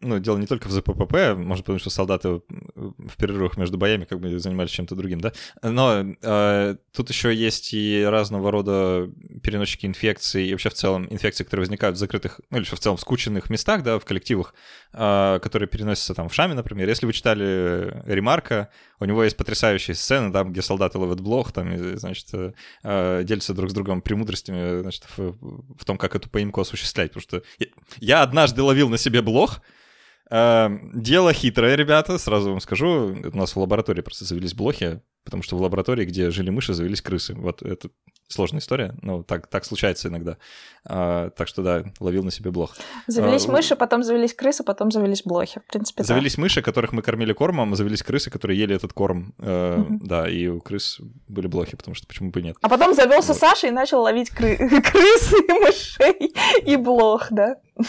[0.01, 2.43] ну, дело не только в ЗППП, может, потому что солдаты
[2.75, 5.33] в перерывах между боями как бы занимались чем-то другим, да?
[5.63, 9.09] Но э, тут еще есть и разного рода
[9.43, 12.97] переносчики инфекций, и вообще в целом инфекции, которые возникают в закрытых, ну или в целом
[12.97, 14.55] в скученных местах, да, в коллективах,
[14.93, 16.89] э, которые переносятся там в Шаме, например.
[16.89, 21.73] Если вы читали Ремарка, у него есть потрясающие сцены, там, где солдаты ловят блох, там,
[21.73, 22.27] и, значит,
[22.83, 25.37] э, делятся друг с другом премудростями, значит, в,
[25.79, 27.43] в том, как эту поимку осуществлять, потому что
[28.01, 29.61] я однажды ловил на себе блох.
[30.31, 33.17] Эм, дело хитрое, ребята, сразу вам скажу.
[33.33, 37.03] У нас в лаборатории просто завелись блохи, потому что в лаборатории, где жили мыши, завелись
[37.03, 37.35] крысы.
[37.35, 37.91] Вот это
[38.29, 40.39] сложная история, но так, так случается иногда.
[40.85, 42.75] А, так что да, ловил на себе блох.
[43.07, 45.61] Завелись а, мыши, потом завелись крысы, потом завелись блохи.
[45.61, 46.43] В принципе, Завелись да.
[46.43, 49.35] мыши, которых мы кормили кормом, а завелись крысы, которые ели этот корм.
[49.39, 49.99] Э, угу.
[50.03, 52.57] Да, и у крыс были блохи, потому что почему бы и нет.
[52.63, 53.39] А потом завелся вот.
[53.39, 54.57] Саша и начал ловить кры-
[54.91, 56.33] крысы, мышей
[56.65, 57.57] и блох, да?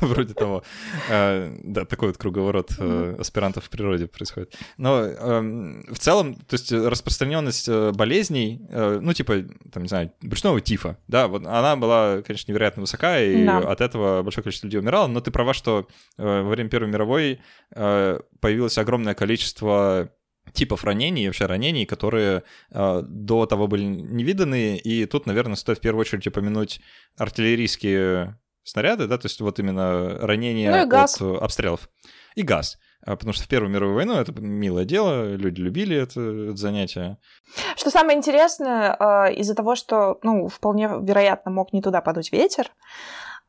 [0.00, 0.62] Вроде того.
[1.10, 4.54] А, да, такой вот круговорот э, аспирантов в природе происходит.
[4.76, 10.60] Но эм, в целом, то есть распространенность э, болезней, ну, типа, там, не знаю, брюшного
[10.60, 13.58] тифа, да, вот она была, конечно, невероятно высока, и да.
[13.58, 17.40] от этого большое количество людей умирало, но ты права, что э, во время Первой мировой
[17.74, 20.10] э, появилось огромное количество
[20.52, 25.80] типов ранений, вообще ранений, которые э, до того были невиданные, и тут, наверное, стоит в
[25.80, 26.80] первую очередь упомянуть
[27.16, 31.88] артиллерийские снаряды, да, то есть вот именно ранения ну от обстрелов.
[32.34, 32.78] И газ.
[33.04, 37.18] А, потому что в Первую мировую войну это милое дело, люди любили это, это занятие.
[37.76, 42.70] Что самое интересное, а, из-за того, что, ну, вполне вероятно, мог не туда подуть ветер,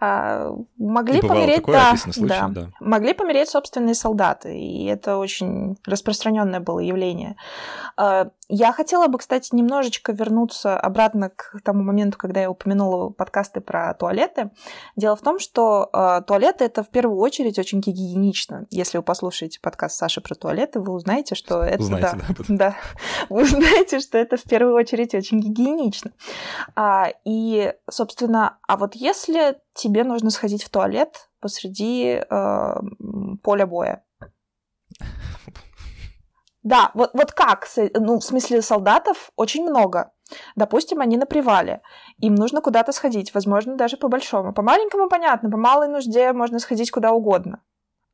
[0.05, 5.77] а, могли помереть, такое, да, случай, да, да, могли помереть собственные солдаты, и это очень
[5.85, 7.37] распространенное было явление.
[7.95, 13.61] А, я хотела бы, кстати, немножечко вернуться обратно к тому моменту, когда я упомянула подкасты
[13.61, 14.51] про туалеты.
[14.97, 18.67] Дело в том, что э, туалеты это в первую очередь очень гигиенично.
[18.71, 22.75] Если вы послушаете подкаст Саши про туалеты, вы узнаете, что это узнаете, да, да, да,
[23.29, 26.11] вы узнаете, что это в первую очередь очень гигиенично.
[26.75, 32.75] А, и, собственно, а вот если тебе нужно сходить в туалет посреди э,
[33.41, 34.03] поля боя,
[36.63, 37.67] да, вот, вот как?
[37.93, 40.11] Ну, в смысле, солдатов очень много.
[40.55, 41.81] Допустим, они на привале.
[42.17, 44.53] Им нужно куда-то сходить, возможно, даже по большому.
[44.53, 47.61] По маленькому понятно, по малой нужде можно сходить куда угодно.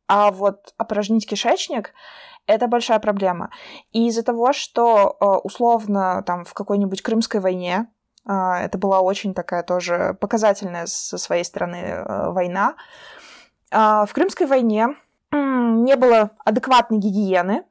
[0.07, 1.93] А вот опорожнить кишечник—
[2.47, 3.51] это большая проблема.
[3.91, 7.87] И из-за того, что э, условно там в какой-нибудь Крымской войне
[8.25, 12.75] это была очень такая тоже показательная со своей стороны э, война.
[13.71, 14.95] А, в Крымской войне
[15.31, 17.63] не было адекватной гигиены,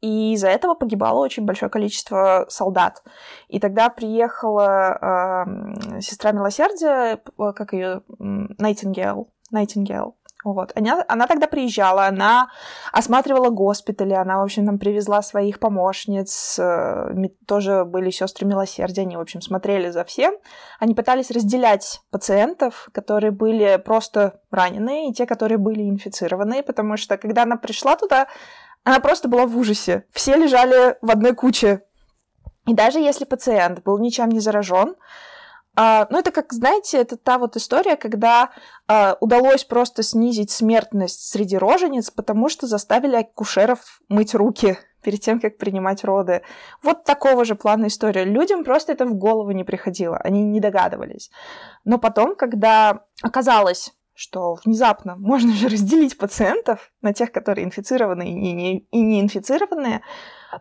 [0.00, 3.02] и из-за этого погибало очень большое количество солдат.
[3.48, 7.20] И тогда приехала э, сестра милосердия,
[7.54, 10.72] как ее Найтингейл, Найтингейл, вот.
[10.74, 12.50] Она, она тогда приезжала, она
[12.92, 17.14] осматривала госпитали, она, в общем, там привезла своих помощниц, э,
[17.46, 20.34] тоже были сестры милосердия, они, в общем, смотрели за всем.
[20.80, 27.16] Они пытались разделять пациентов, которые были просто раненые, и те, которые были инфицированные, потому что,
[27.16, 28.26] когда она пришла туда,
[28.84, 30.04] она просто была в ужасе.
[30.12, 31.82] Все лежали в одной куче.
[32.66, 34.94] И даже если пациент был ничем не заражен,
[35.74, 38.50] а, ну, это как, знаете, это та вот история, когда
[38.86, 45.40] а, удалось просто снизить смертность среди рожениц, потому что заставили акушеров мыть руки перед тем,
[45.40, 46.42] как принимать роды.
[46.82, 48.24] Вот такого же плана история.
[48.24, 51.30] Людям просто это в голову не приходило, они не догадывались.
[51.84, 58.52] Но потом, когда оказалось, что внезапно можно же разделить пациентов на тех, которые инфицированы и
[58.52, 60.02] не, и не инфицированные,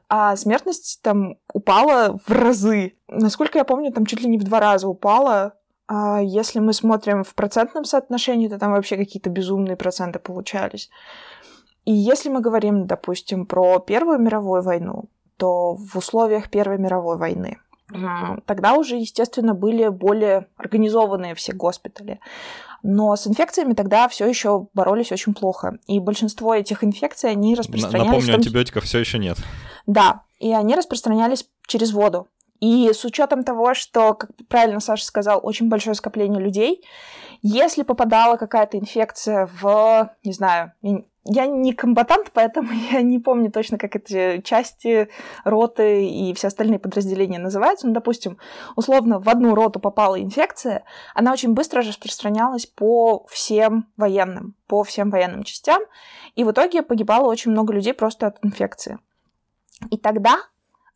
[0.10, 2.96] а смертность там упала в разы.
[3.08, 5.54] Насколько я помню, там чуть ли не в два раза упала.
[5.88, 10.90] А если мы смотрим в процентном соотношении, то там вообще какие-то безумные проценты получались.
[11.86, 17.58] И если мы говорим, допустим, про Первую мировую войну, то в условиях Первой мировой войны
[18.46, 22.20] тогда уже, естественно, были более организованные все госпитали.
[22.84, 25.78] Но с инфекциями тогда все еще боролись очень плохо.
[25.88, 28.08] И большинство этих инфекций, они распространялись...
[28.08, 28.36] Напомню, том...
[28.36, 29.38] антибиотиков все еще нет.
[29.86, 32.28] Да, и они распространялись через воду.
[32.60, 36.84] И с учетом того, что, как правильно Саша сказал, очень большое скопление людей,
[37.42, 40.74] если попадала какая-то инфекция в, не знаю,
[41.24, 45.10] я не комбатант, поэтому я не помню точно, как эти части,
[45.44, 47.88] роты и все остальные подразделения называются.
[47.88, 48.38] Ну, допустим,
[48.76, 55.10] условно, в одну роту попала инфекция, она очень быстро распространялась по всем военным, по всем
[55.10, 55.82] военным частям,
[56.36, 59.00] и в итоге погибало очень много людей просто от инфекции.
[59.90, 60.38] И тогда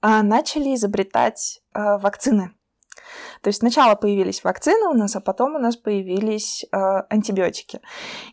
[0.01, 2.51] а, начали изобретать а, вакцины.
[3.41, 6.77] То есть сначала появились вакцины у нас, а потом у нас появились э,
[7.09, 7.81] антибиотики.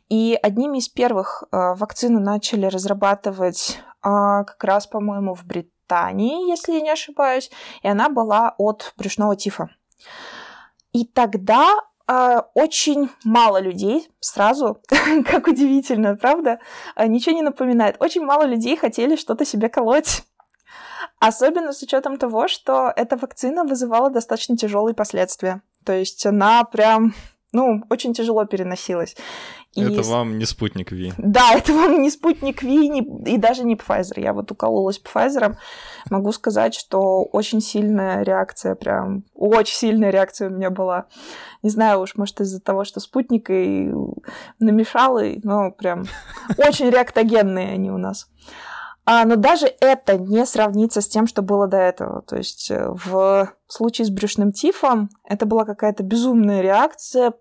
[0.09, 6.73] И одними из первых э, вакцину начали разрабатывать э, как раз, по-моему, в Британии, если
[6.73, 7.51] я не ошибаюсь,
[7.83, 9.69] и она была от брюшного тифа.
[10.93, 11.75] И тогда
[12.09, 14.81] э, очень мало людей сразу,
[15.27, 16.59] как удивительно, правда,
[16.97, 17.97] э, ничего не напоминает.
[18.01, 20.23] Очень мало людей хотели что-то себе колоть.
[21.19, 25.63] Особенно с учетом того, что эта вакцина вызывала достаточно тяжелые последствия.
[25.85, 27.15] То есть она прям,
[27.53, 29.17] ну, очень тяжело переносилась.
[29.75, 29.83] И...
[29.83, 31.13] Это вам не спутник Ви.
[31.19, 33.01] Да, это вам не спутник Ви не...
[33.27, 34.21] и даже не Pfizer.
[34.21, 35.57] Я вот укололась Pfizer.
[36.11, 41.07] Могу сказать, что очень сильная реакция, прям очень сильная реакция у меня была.
[41.63, 43.91] Не знаю уж, может, из-за того, что спутник и
[44.59, 46.05] намешал, и, но прям
[46.59, 48.29] очень реактогенные они у нас.
[49.05, 52.23] А, но даже это не сравнится с тем, что было до этого.
[52.23, 57.35] То есть э, в случае с брюшным тифом это была какая-то безумная реакция.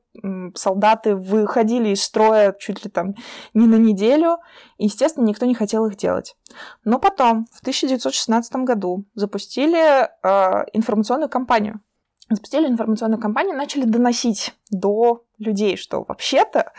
[0.56, 3.14] Солдаты выходили из строя чуть ли там
[3.54, 4.38] не на неделю.
[4.78, 6.36] И, естественно, никто не хотел их делать.
[6.84, 11.80] Но потом, в 1916 году, запустили э, информационную кампанию.
[12.28, 16.72] Запустили информационную кампанию, начали доносить до людей, что вообще-то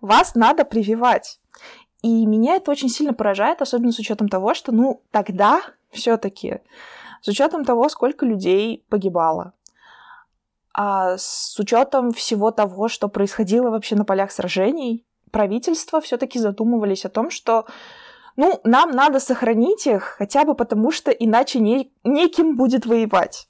[0.00, 1.38] вас надо прививать.
[2.02, 6.60] И меня это очень сильно поражает, особенно с учетом того, что, ну, тогда все-таки,
[7.20, 9.52] с учетом того, сколько людей погибало,
[10.74, 17.10] а с учетом всего того, что происходило вообще на полях сражений, правительства все-таки задумывались о
[17.10, 17.66] том, что
[18.36, 23.48] ну, нам надо сохранить их, хотя бы потому, что иначе не, неким будет воевать.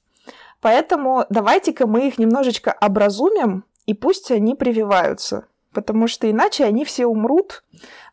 [0.61, 7.07] Поэтому давайте-ка мы их немножечко образумим, и пусть они прививаются потому что иначе они все
[7.07, 7.65] умрут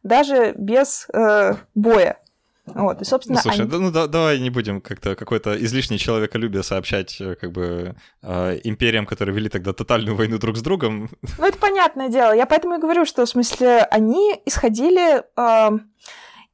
[0.04, 2.18] даже без э, боя.
[2.76, 3.78] Вот, и, собственно, ну, слушай, они...
[3.78, 9.06] ну да, давай не будем как-то какое-то излишнее человеколюбие сообщать э, как бы э, империям,
[9.06, 11.10] которые вели тогда тотальную войну друг с другом.
[11.38, 12.32] Ну, это понятное дело.
[12.34, 15.80] Я поэтому и говорю, что, в смысле, они исходили э,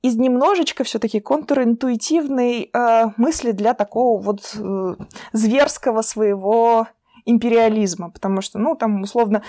[0.01, 4.95] из немножечко все таки контринтуитивной э, мысли для такого вот э,
[5.33, 6.87] зверского своего
[7.25, 9.43] империализма, потому что, ну, там, условно,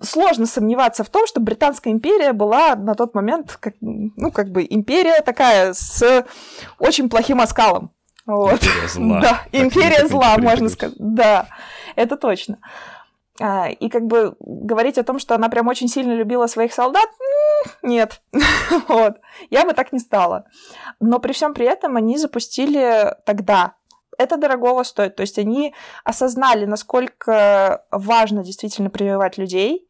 [0.00, 4.66] сложно сомневаться в том, что Британская империя была на тот момент, как, ну, как бы
[4.68, 6.24] империя такая с
[6.78, 7.92] очень плохим оскалом.
[8.26, 8.62] Вот.
[8.62, 9.20] Империя зла.
[9.22, 10.96] Да, империя зла, можно сказать.
[10.98, 11.48] Да,
[11.96, 12.58] это точно.
[13.40, 17.08] А, и как бы говорить о том, что она прям очень сильно любила своих солдат,
[17.82, 18.22] нет.
[18.88, 19.16] вот.
[19.48, 20.44] Я бы так не стала.
[21.00, 23.74] Но при всем при этом они запустили тогда
[24.20, 25.16] это дорогого стоит.
[25.16, 29.88] То есть они осознали, насколько важно действительно прививать людей,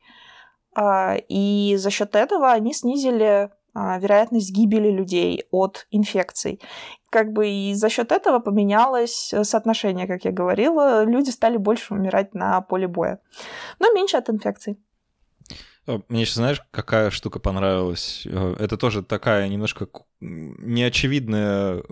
[0.75, 6.61] а, и за счет этого они снизили а, вероятность гибели людей от инфекций.
[7.11, 12.35] Как бы и за счет этого поменялось соотношение, как я говорила, люди стали больше умирать
[12.35, 13.19] на поле боя,
[13.81, 14.79] но меньше от инфекций.
[15.91, 18.23] Э, мне еще знаешь, какая штука понравилась?
[18.27, 19.89] Э, это тоже такая немножко
[20.21, 21.83] неочевидная,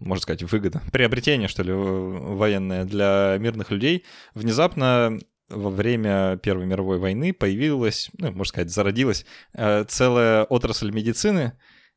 [0.00, 4.04] можно сказать, выгода, приобретение, что ли, военное для мирных людей.
[4.34, 11.52] Внезапно во время Первой мировой войны появилась, ну, можно сказать, зародилась э, целая отрасль медицины,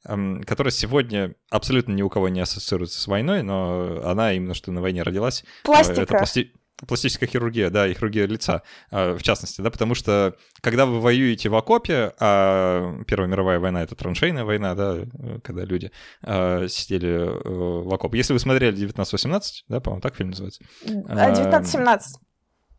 [0.05, 4.71] эм, которая сегодня абсолютно ни у кого не ассоциируется с войной, но она именно что
[4.71, 5.43] на войне родилась.
[5.63, 6.01] Пластика.
[6.01, 6.51] Это пласти...
[6.85, 8.61] Пластическая хирургия, да, и хирургия лица,
[8.91, 13.81] а, в частности, да, потому что когда вы воюете в окопе, а Первая мировая война—
[13.83, 14.97] это траншейная война, да,
[15.43, 18.17] когда люди а, сидели э, в окопе.
[18.17, 20.61] Если вы смотрели 1918, да, по-моему, так фильм называется?
[20.85, 22.26] 1917.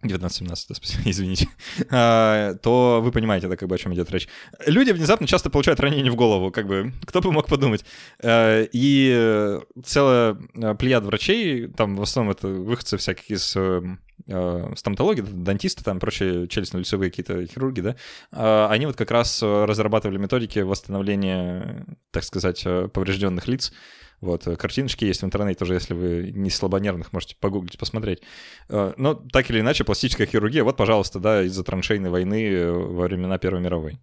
[0.05, 0.75] 19-17, да,
[1.11, 1.49] извините,
[1.91, 4.29] а, то вы понимаете, да, как бы о чем идет речь.
[4.67, 7.85] Люди внезапно часто получают ранение в голову, как бы, кто бы мог подумать.
[8.23, 10.35] А, и целая
[10.79, 17.11] плеяд врачей, там в основном это выходцы всяких из а, стоматологии, дантисты, там прочие челюстно-лицевые
[17.11, 17.97] какие-то хирурги, да,
[18.31, 23.73] а, они вот как раз разрабатывали методики восстановления, так сказать, поврежденных лиц,
[24.21, 28.23] вот, э, картиночки есть в интернете тоже, если вы не слабонервных, можете погуглить, посмотреть.
[28.69, 33.05] Э, но так или иначе, пластическая хирургия, вот, пожалуйста, да, из-за траншейной войны э, во
[33.05, 33.99] времена Первой мировой.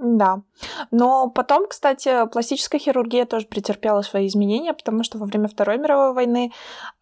[0.00, 0.40] Да.
[0.90, 6.14] Но потом, кстати, пластическая хирургия тоже претерпела свои изменения, потому что во время Второй мировой
[6.14, 6.52] войны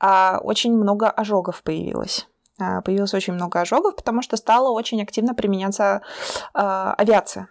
[0.00, 2.26] а, очень много ожогов появилось.
[2.60, 6.02] А, появилось очень много ожогов, потому что стала очень активно применяться
[6.54, 7.48] а, авиация.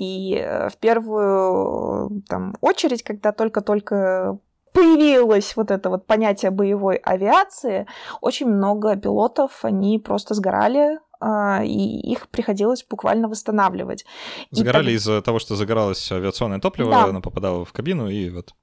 [0.00, 4.38] И э, в первую там, очередь, когда только-только
[4.72, 7.86] появилось вот это вот понятие боевой авиации,
[8.22, 14.06] очень много пилотов, они просто сгорали, а, и их приходилось буквально восстанавливать.
[14.50, 14.94] Загорали так...
[14.94, 17.04] из-за того, что загоралось авиационное топливо, да.
[17.04, 18.54] оно попадало в кабину, и вот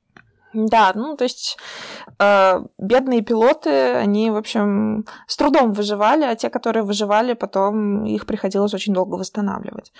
[0.53, 1.57] да, ну то есть
[2.19, 8.25] э, бедные пилоты, они, в общем, с трудом выживали, а те, которые выживали, потом их
[8.25, 9.91] приходилось очень долго восстанавливать.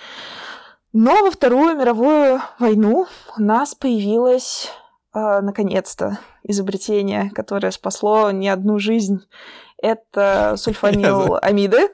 [0.92, 4.70] Но во Вторую мировую войну у нас появилось
[5.14, 9.20] э, наконец-то изобретение, которое спасло не одну жизнь.
[9.80, 11.90] Это сульфаниламиды.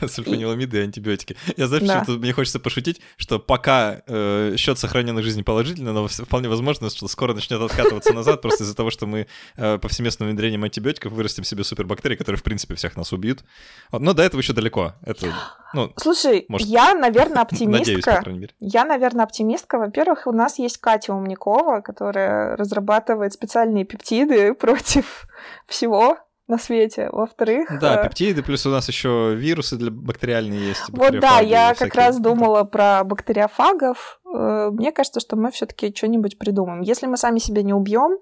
[0.06, 1.36] Сульфаниламиды и антибиотики.
[1.56, 2.00] Я знаю, да.
[2.00, 7.08] почему мне хочется пошутить, что пока э, счет сохраненных жизней положительный, но вполне возможно, что
[7.08, 9.26] скоро начнет откатываться назад, просто из-за того, что мы
[9.56, 13.44] э, повсеместным внедрением антибиотиков вырастим себе супербактерии, которые, в принципе, всех нас убьют.
[13.92, 14.94] Но до этого еще далеко.
[15.02, 15.32] Это,
[15.72, 16.68] ну, Слушай, может...
[16.68, 17.78] я, наверное, оптимистка.
[17.78, 18.54] Надеюсь, по крайней мере.
[18.60, 19.78] Я, наверное, оптимистка.
[19.78, 25.26] Во-первых, у нас есть Катя Умникова, которая разрабатывает специальные пептиды против
[25.66, 27.08] всего на свете.
[27.10, 27.68] Во-вторых...
[27.80, 30.84] Да, э, пептиды, плюс у нас еще вирусы для бактериальные есть.
[30.88, 34.20] Вот да, я как раз думала про бактериофагов.
[34.26, 36.82] Э, мне кажется, что мы все-таки что-нибудь придумаем.
[36.82, 38.18] Если мы сами себя не убьем,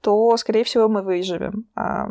[0.00, 1.66] то, скорее всего, мы выживем.
[1.76, 2.08] А,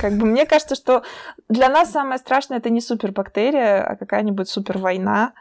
[0.00, 1.02] как бы мне кажется, что
[1.48, 5.32] для нас самое страшное это не супербактерия, а какая-нибудь супервойна,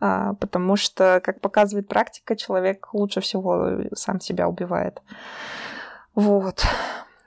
[0.00, 5.02] а, потому что, как показывает практика, человек лучше всего сам себя убивает.
[6.14, 6.64] Вот.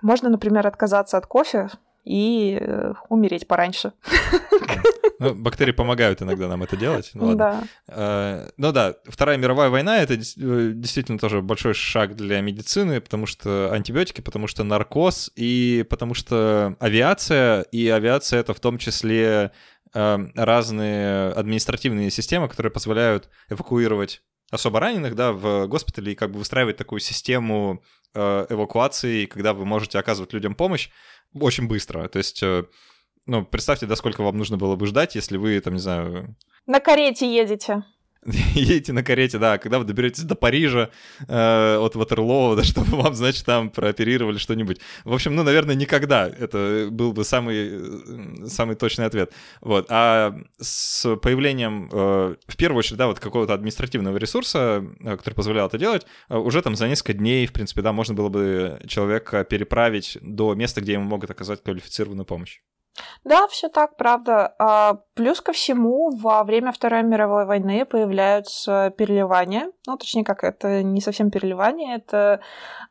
[0.01, 1.69] Можно, например, отказаться от кофе
[2.03, 3.93] и э, умереть пораньше.
[5.19, 7.10] Ну, бактерии помогают иногда нам это делать.
[7.15, 7.63] Ну, ладно.
[7.88, 7.95] Да.
[7.95, 10.17] Uh, ну да, Вторая мировая война— это э,
[10.75, 16.75] действительно тоже большой шаг для медицины, потому что антибиотики, потому что наркоз и потому что
[16.79, 19.51] авиация, и авиация— это в том числе
[19.93, 26.77] разные административные системы, которые позволяют эвакуировать особо раненых, да, в госпитале и как бы выстраивать
[26.77, 27.81] такую систему
[28.19, 30.89] Э, эвакуации, когда вы можете оказывать людям помощь
[31.36, 32.07] очень быстро.
[32.07, 32.63] То есть, э,
[33.27, 36.36] ну, представьте, да, сколько вам нужно было бы ждать, если вы, там, не знаю...
[36.65, 37.83] На карете едете.
[38.55, 40.89] едете на карете, да, когда вы доберетесь до Парижа
[41.27, 44.79] э, от Ватерлоо, да, чтобы вам, значит, там прооперировали что-нибудь.
[45.05, 46.27] В общем, ну, наверное, никогда.
[46.27, 49.31] Это был бы самый, э, самый точный ответ.
[49.61, 49.87] Вот.
[49.89, 55.67] А с появлением, э, в первую очередь, да, вот какого-то административного ресурса, э, который позволял
[55.67, 59.43] это делать, э, уже там за несколько дней, в принципе, да, можно было бы человека
[59.45, 62.59] переправить до места, где ему могут оказать квалифицированную помощь.
[63.23, 64.55] Да, все так, правда.
[64.60, 69.71] А, плюс ко всему, во время Второй мировой войны появляются переливания.
[69.86, 72.39] Ну, точнее, как это не совсем переливание, это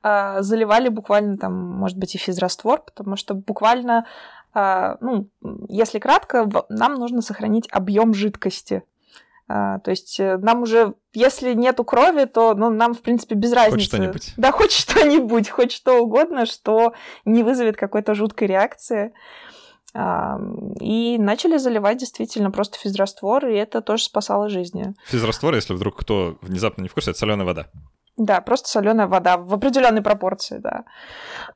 [0.03, 4.07] а, заливали буквально там, может быть, и физраствор, потому что буквально,
[4.53, 5.29] а, ну,
[5.69, 8.83] если кратко, нам нужно сохранить объем жидкости.
[9.49, 13.77] То есть э, нам уже, если нету крови, то ну, нам, в принципе, без разницы.
[13.77, 14.35] Хоть что-нибудь.
[14.37, 19.13] Да, хоть что-нибудь, хоть что угодно, что не вызовет какой-то жуткой реакции.
[20.81, 24.95] И начали заливать действительно просто физраствор, и это тоже спасало жизни.
[25.07, 27.67] Физраствор, если вдруг кто внезапно не в курсе, это соленая вода.
[28.17, 30.85] Да, просто соленая вода в определенной пропорции, да.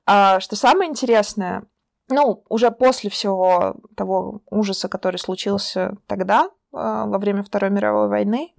[0.07, 1.64] А, что самое интересное,
[2.09, 8.55] ну, уже после всего того ужаса, который случился тогда, а, во время Второй мировой войны,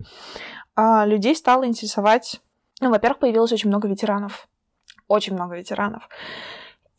[0.75, 2.41] а, людей стало интересовать...
[2.79, 4.47] Ну, во-первых, появилось очень много ветеранов.
[5.07, 6.09] Очень много ветеранов.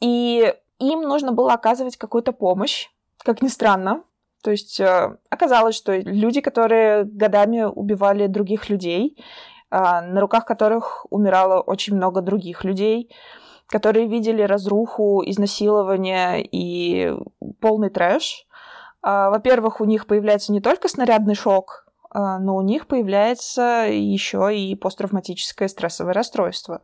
[0.00, 0.54] И
[0.90, 2.88] им нужно было оказывать какую-то помощь,
[3.24, 4.04] как ни странно.
[4.42, 9.16] То есть э, оказалось, что люди, которые годами убивали других людей,
[9.70, 13.14] э, на руках которых умирало очень много других людей,
[13.68, 17.16] которые видели разруху, изнасилование и
[17.60, 18.46] полный трэш.
[19.04, 24.74] Э, во-первых, у них появляется не только снарядный шок, но у них появляется еще и
[24.74, 26.82] посттравматическое стрессовое расстройство.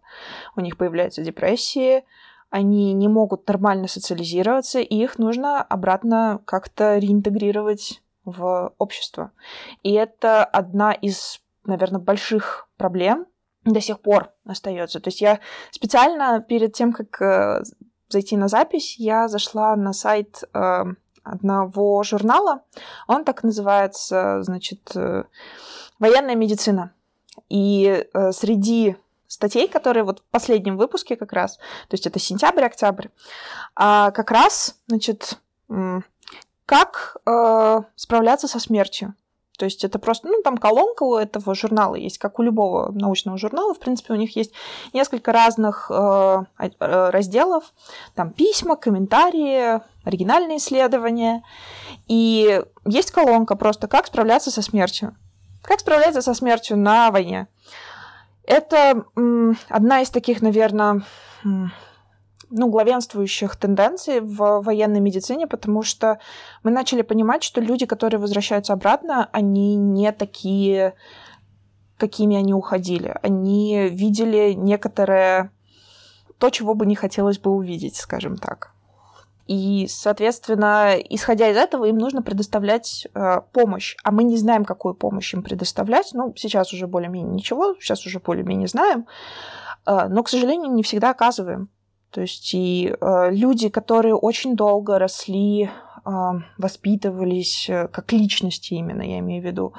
[0.57, 2.03] У них появляются депрессии,
[2.51, 9.33] они не могут нормально социализироваться, и их нужно обратно как-то реинтегрировать в общество.
[9.83, 13.27] И это одна из, наверное, больших проблем
[13.65, 15.01] до сих пор остается.
[15.01, 17.63] То есть я специально перед тем, как э,
[18.09, 20.85] зайти на запись, я зашла на сайт э,
[21.23, 22.63] одного журнала.
[23.07, 25.25] Он так называется, значит, э,
[25.99, 26.93] военная медицина.
[27.49, 28.97] И среди
[29.29, 33.09] статей, которые вот в последнем выпуске как раз, то есть это сентябрь-октябрь,
[33.77, 35.39] а как раз, значит,
[36.67, 39.15] как э, справляться со смертью.
[39.59, 43.37] То есть это просто, ну, там колонка у этого журнала есть, как у любого научного
[43.39, 43.75] журнала.
[43.75, 44.53] В принципе, у них есть
[44.93, 47.73] несколько разных э, э, разделов.
[48.15, 51.43] Там письма, комментарии, оригинальные исследования.
[52.07, 55.17] И есть колонка просто «Как справляться со смертью».
[55.63, 57.49] Как справляться со смертью на войне.
[58.49, 59.05] Это
[59.69, 61.03] одна из таких, наверное,
[61.45, 66.19] ну, главенствующих тенденций в военной медицине, потому что
[66.63, 70.95] мы начали понимать, что люди, которые возвращаются обратно, они не такие,
[71.99, 73.15] какими они уходили.
[73.23, 75.53] Они видели некоторое
[76.39, 78.73] то, чего бы не хотелось бы увидеть, скажем так.
[79.49, 83.97] И, соответственно, исходя из этого, им нужно предоставлять э, помощь.
[84.05, 86.11] А мы не знаем, какую помощь им предоставлять.
[86.13, 89.07] Ну, сейчас уже более-менее ничего, сейчас уже более-менее знаем.
[89.87, 91.71] Э, но, к сожалению, не всегда оказываем.
[92.11, 95.71] То есть и э, люди, которые очень долго росли,
[96.05, 96.11] э,
[96.59, 99.73] воспитывались э, как личности именно, я имею в виду,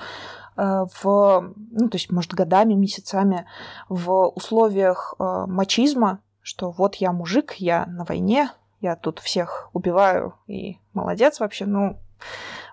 [0.57, 3.45] э, в, ну, то есть, может, годами, месяцами
[3.87, 8.49] в условиях э, мачизма, что вот я мужик, я на войне,
[8.81, 11.65] я тут всех убиваю и молодец вообще.
[11.65, 11.99] Ну,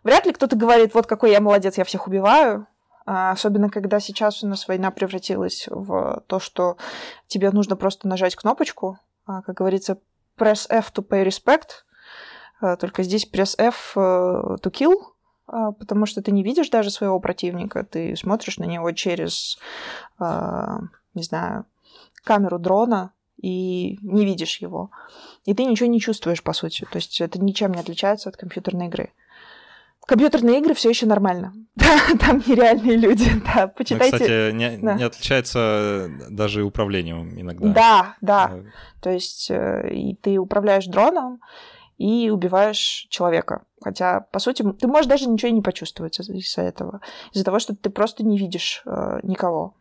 [0.05, 2.67] вряд ли кто-то говорит, вот какой я молодец, я всех убиваю.
[3.07, 6.77] А особенно, когда сейчас у нас война превратилась в то, что
[7.29, 9.99] тебе нужно просто нажать кнопочку, а, как говорится,
[10.37, 11.85] press F to pay respect,
[12.61, 14.95] а, только здесь press F э, to kill,
[15.47, 19.61] потому что ты не видишь даже своего противника, ты смотришь на него через,
[20.19, 21.67] не знаю,
[22.25, 24.91] камеру дрона и не видишь его.
[25.45, 26.87] И ты ничего не чувствуешь, по сути.
[26.91, 29.13] То есть это ничем не отличается от компьютерной игры.
[30.07, 31.53] Компьютерные игры все еще нормально.
[31.77, 33.31] Да, там нереальные люди.
[33.55, 34.17] Да, почитайте.
[34.17, 34.95] Но, кстати, не, да.
[34.95, 37.69] не отличается даже управлением иногда.
[37.69, 38.49] Да, да.
[38.49, 38.71] да.
[39.01, 41.41] То есть э, и ты управляешь дроном
[41.99, 43.65] и убиваешь человека.
[43.83, 47.01] Хотя, по сути, ты можешь даже ничего не почувствовать из-за этого.
[47.33, 49.75] Из-за того, что ты просто не видишь э, никого.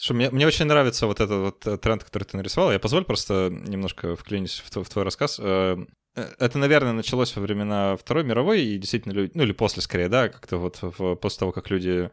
[0.00, 2.70] Слушай, мне, мне очень нравится вот этот вот э, тренд, который ты нарисовал.
[2.70, 5.40] Я позволь просто немножко вклинюсь в, в твой рассказ.
[5.42, 5.76] Э,
[6.18, 10.08] Э, это, наверное, началось во времена Второй мировой, и действительно, люди, ну или после скорее,
[10.08, 12.10] да, как-то вот в, после того, как люди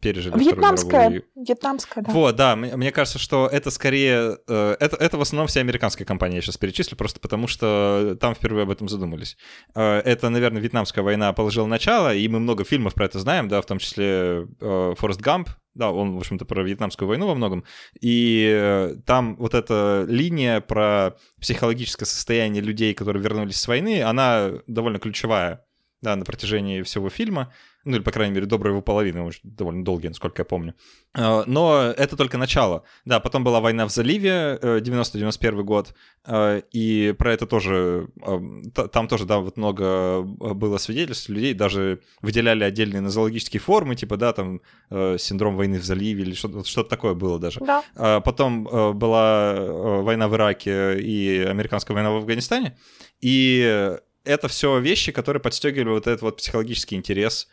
[0.00, 1.24] пережили Вьетнамская, Вторую мировую.
[1.34, 2.12] Вьетнамская, да.
[2.12, 6.06] Вот, да, мне, мне кажется, что это скорее, э, это, это в основном все американские
[6.06, 9.36] компании, я сейчас перечислю, просто потому что там впервые об этом задумались.
[9.74, 13.60] Э, это, наверное, Вьетнамская война положила начало, и мы много фильмов про это знаем, да,
[13.60, 17.64] в том числе э, Форест Гамп, да, он, в общем-то, про Вьетнамскую войну во многом.
[18.00, 24.98] И там вот эта линия про психологическое состояние людей, которые вернулись с войны, она довольно
[24.98, 25.65] ключевая
[26.02, 27.52] да, на протяжении всего фильма
[27.86, 30.74] ну или, по крайней мере, добрая его половина, может, довольно долгие, насколько я помню.
[31.14, 32.82] А, но это только начало.
[33.04, 35.94] Да, потом была война в заливе, 90-91 э, год,
[36.24, 42.00] э, и про это тоже, э, там тоже, да, вот много было свидетельств людей, даже
[42.22, 47.14] выделяли отдельные нозологические формы, типа, да, там, синдром войны в заливе или что-то, что-то такое
[47.14, 47.60] было даже.
[47.60, 47.84] Да.
[47.94, 48.64] А потом
[48.98, 49.54] была
[50.02, 52.76] война в Ираке и американская война в Афганистане,
[53.20, 53.96] и
[54.26, 57.48] это все вещи, которые подстегивали вот этот вот психологический интерес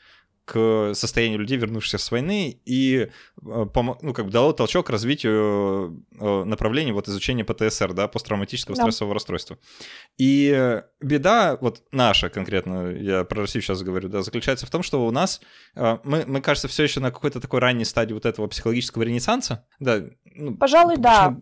[0.46, 3.10] к состоянию людей, вернувшихся с войны, и э,
[3.42, 8.84] ну, как бы дало толчок к развитию э, направления вот изучения ПТСР, да, посттравматического да.
[8.84, 9.58] стрессового расстройства.
[10.18, 15.06] И беда, вот наша конкретно, я про Россию сейчас говорю, да, заключается в том, что
[15.06, 15.40] у нас,
[15.76, 19.66] э, мы, мы кажется, все еще на какой-то такой ранней стадии вот этого психологического ренессанса,
[19.80, 20.02] да.
[20.36, 21.38] Ну, Пожалуй, да.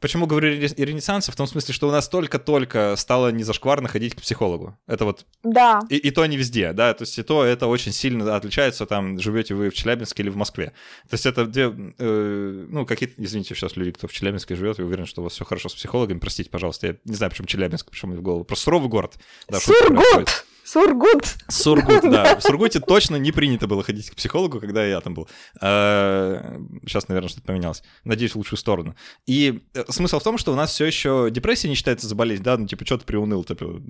[0.00, 1.32] Почему говорю ренессанса?
[1.32, 4.78] В том смысле, что у нас только-только стало незашкварно ходить к психологу.
[4.86, 5.26] Это вот...
[5.42, 5.80] Да.
[5.88, 9.18] И, и то не везде, да, то есть и то это очень сильно отличается, там,
[9.18, 10.66] живете вы в Челябинске или в Москве.
[11.08, 14.84] То есть это две, э, ну, какие-то, извините, сейчас люди, кто в Челябинске живет, я
[14.84, 17.90] уверен, что у вас все хорошо с психологами, простите, пожалуйста, я не знаю, почему Челябинск,
[17.90, 19.16] почему мне в голову, просто суровый город.
[19.48, 20.44] Да, Сургут!
[20.68, 21.36] Сургут.
[21.48, 22.36] Сургут, да.
[22.38, 25.26] В Сургуте точно не принято было ходить к психологу, когда я там был.
[25.54, 27.82] Сейчас, а, наверное, что-то поменялось.
[28.04, 28.94] Надеюсь, в лучшую сторону.
[29.26, 32.42] И э, смысл в том, что у нас все еще депрессия не считается за болезнь,
[32.42, 33.80] да, ну, типа, что ты приуныл, типа,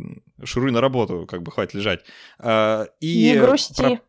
[0.45, 2.05] шуруй на работу, как бы, хватит лежать.
[2.39, 3.75] А, и не грусти.
[3.83, 4.01] Про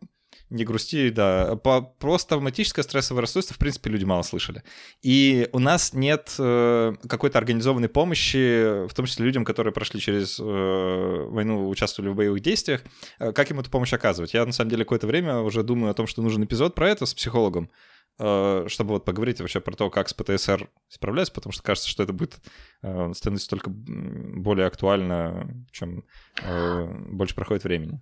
[0.50, 1.56] не грусти, да.
[1.56, 1.94] По,
[2.28, 4.64] травматическое стрессовое расстройство, в принципе, люди мало слышали.
[5.02, 10.40] И у нас нет э, какой-то организованной помощи, в том числе людям, которые прошли через
[10.40, 12.82] э, войну, участвовали в боевых действиях,
[13.20, 14.34] э, как им эту помощь оказывать.
[14.34, 17.06] Я, на самом деле, какое-то время уже думаю о том, что нужен эпизод про это
[17.06, 17.70] с психологом,
[18.18, 22.02] э, чтобы вот поговорить вообще про то, как с ПТСР справляться, потому что кажется, что
[22.02, 22.40] это будет
[22.82, 26.04] э, становиться только более актуально, чем
[26.42, 28.02] э, больше проходит времени.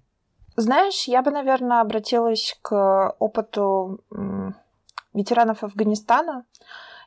[0.59, 4.01] Знаешь, я бы, наверное, обратилась к опыту
[5.13, 6.45] ветеранов Афганистана.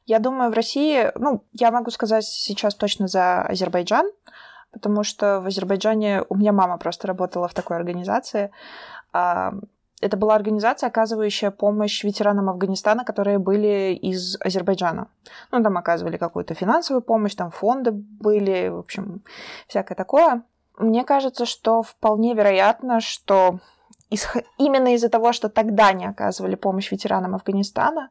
[0.06, 4.08] Я думаю, в России, ну, я могу сказать сейчас точно за Азербайджан,
[4.70, 8.52] потому что в Азербайджане у меня мама просто работала в такой организации.
[9.12, 9.52] А,
[10.00, 15.08] это была организация, оказывающая помощь ветеранам Афганистана, которые были из Азербайджана.
[15.50, 19.22] Ну, там оказывали какую-то финансовую помощь, там фонды были, в общем,
[19.66, 20.42] всякое такое.
[20.80, 23.60] Мне кажется, что вполне вероятно, что
[24.58, 28.10] именно из-за того, что тогда не оказывали помощь ветеранам Афганистана,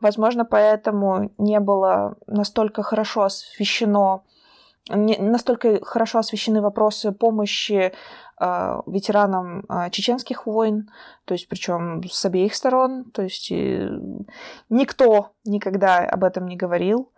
[0.00, 4.24] возможно, поэтому не было настолько хорошо освещено
[4.90, 7.92] не, настолько хорошо освещены вопросы помощи
[8.40, 10.90] э, ветеранам э, чеченских войн,
[11.24, 13.90] то есть причем с обеих сторон, то есть э,
[14.70, 17.12] никто никогда об этом не говорил.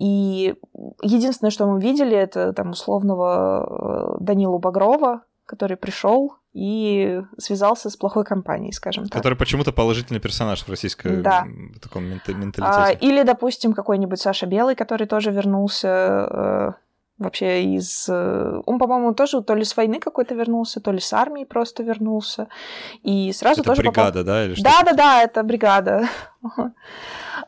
[0.00, 0.54] И
[1.02, 7.96] единственное, что мы видели, это там условного э, Данилу Багрова, который пришел и связался с
[7.96, 9.12] плохой компанией, скажем так.
[9.12, 11.44] Который почему-то положительный персонаж в российском да.
[11.82, 12.62] таком менталитете.
[12.62, 16.72] А, или, допустим, какой-нибудь Саша Белый, который тоже вернулся э,
[17.18, 18.08] вообще из...
[18.08, 21.82] Э, он, по-моему, тоже то ли с войны какой-то вернулся, то ли с армии просто
[21.82, 22.48] вернулся.
[23.02, 24.24] И сразу это тоже бригада, попал...
[24.24, 24.54] да?
[24.56, 26.08] Да-да-да, это бригада.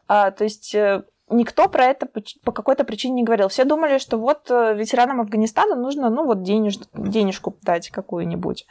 [0.06, 2.08] а, то есть э, никто про это
[2.44, 3.48] по какой-то причине не говорил.
[3.48, 6.78] Все думали, что вот э, ветеранам Афганистана нужно, ну вот денеж...
[6.94, 8.66] денежку дать какую-нибудь.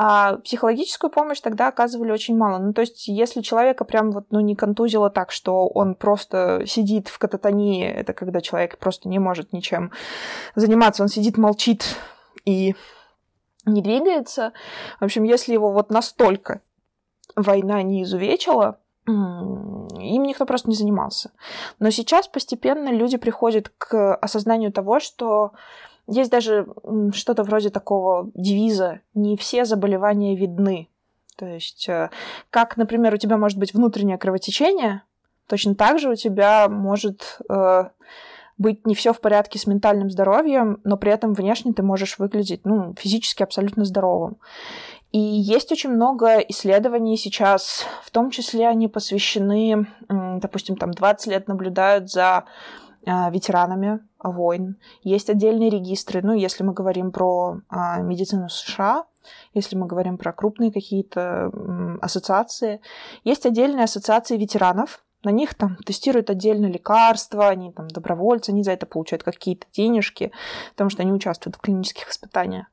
[0.00, 2.58] А психологическую помощь тогда оказывали очень мало.
[2.58, 7.08] Ну, то есть, если человека прям вот, ну, не контузило так, что он просто сидит
[7.08, 9.90] в кататонии, это когда человек просто не может ничем
[10.54, 11.96] заниматься, он сидит, молчит
[12.44, 12.76] и
[13.66, 14.52] не двигается.
[15.00, 16.60] В общем, если его вот настолько
[17.34, 18.78] война не изувечила,
[19.08, 21.30] им никто просто не занимался.
[21.78, 25.52] Но сейчас постепенно люди приходят к осознанию того, что
[26.06, 26.66] есть даже
[27.12, 30.88] что-то вроде такого девиза «не все заболевания видны».
[31.36, 32.10] То есть, э,
[32.50, 35.02] как, например, у тебя может быть внутреннее кровотечение,
[35.46, 37.84] точно так же у тебя может э,
[38.58, 42.62] быть не все в порядке с ментальным здоровьем, но при этом внешне ты можешь выглядеть
[42.64, 44.38] ну, физически абсолютно здоровым.
[45.10, 51.48] И есть очень много исследований сейчас, в том числе они посвящены, допустим, там 20 лет
[51.48, 52.44] наблюдают за
[53.06, 54.76] а, ветеранами войн.
[55.02, 59.06] Есть отдельные регистры, ну, если мы говорим про а, медицину США,
[59.54, 61.50] если мы говорим про крупные какие-то
[62.02, 62.80] ассоциации.
[63.24, 68.72] Есть отдельные ассоциации ветеранов, на них там тестируют отдельно лекарства, они там добровольцы, они за
[68.72, 70.32] это получают какие-то денежки,
[70.72, 72.66] потому что они участвуют в клинических испытаниях.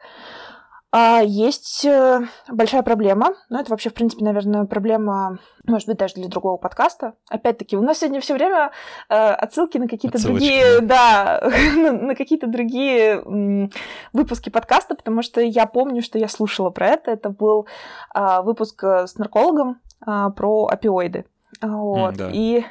[0.98, 6.14] А есть э, большая проблема, ну это вообще, в принципе, наверное, проблема, может быть, даже
[6.14, 7.16] для другого подкаста.
[7.28, 8.72] Опять-таки, у нас сегодня все время
[9.10, 13.70] э, отсылки на какие-то другие, да, на, какие-то другие
[14.14, 17.12] выпуски подкаста, потому что я помню, что я слушала про это.
[17.12, 17.68] Это был
[18.14, 21.26] а, выпуск э, с наркологом а, про опиоиды.
[21.62, 22.14] Вот.
[22.14, 22.30] Mm, да.
[22.32, 22.64] И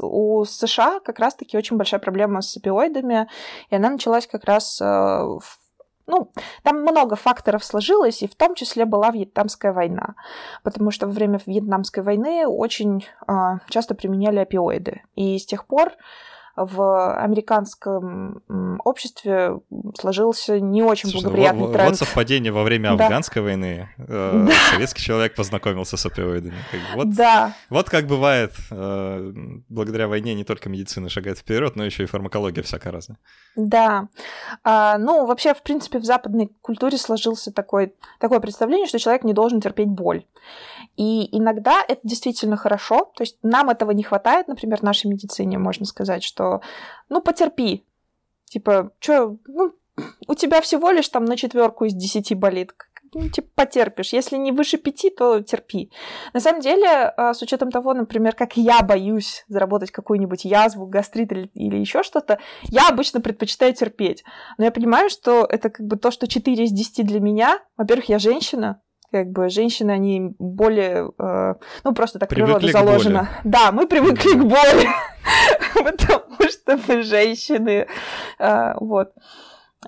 [0.00, 3.28] у США как раз-таки очень большая проблема с опиоидами,
[3.70, 5.42] и она началась как раз в
[6.08, 6.32] ну,
[6.62, 10.14] там много факторов сложилось, и в том числе была Вьетнамская война,
[10.64, 13.32] потому что во время Вьетнамской войны очень э,
[13.68, 15.02] часто применяли опиоиды.
[15.14, 15.92] И с тех пор
[16.64, 18.42] в американском
[18.84, 19.60] обществе
[19.98, 21.90] сложился не очень Слушай, благоприятный вот, тренд.
[21.90, 23.04] Вот совпадение во время да.
[23.04, 23.88] афганской войны.
[23.98, 24.52] Э, да.
[24.72, 26.56] Советский человек познакомился с опиоидами.
[26.94, 27.54] Вот, да.
[27.70, 29.32] Вот как бывает, э,
[29.68, 33.18] благодаря войне не только медицина шагает вперед, но еще и фармакология всякая разная.
[33.56, 34.08] Да.
[34.64, 39.32] А, ну, вообще, в принципе, в западной культуре сложился такой, такое представление, что человек не
[39.32, 40.24] должен терпеть боль.
[40.98, 43.12] И иногда это действительно хорошо.
[43.14, 46.60] То есть нам этого не хватает, например, в нашей медицине, можно сказать, что
[47.08, 47.86] ну потерпи.
[48.46, 49.74] Типа, что, ну,
[50.26, 52.72] у тебя всего лишь там на четверку из десяти болит.
[53.14, 54.12] Ну, типа, потерпишь.
[54.12, 55.92] Если не выше пяти, то терпи.
[56.34, 61.30] На самом деле, а, с учетом того, например, как я боюсь заработать какую-нибудь язву, гастрит
[61.30, 64.24] или, или еще что-то, я обычно предпочитаю терпеть.
[64.58, 67.60] Но я понимаю, что это как бы то, что 4 из 10 для меня.
[67.76, 71.54] Во-первых, я женщина, как бы женщины, они более, э,
[71.84, 73.28] ну просто так привыкли природа заложена.
[73.44, 74.88] Да, мы привыкли к боли,
[75.74, 77.86] потому что мы женщины,
[78.38, 79.12] э, вот.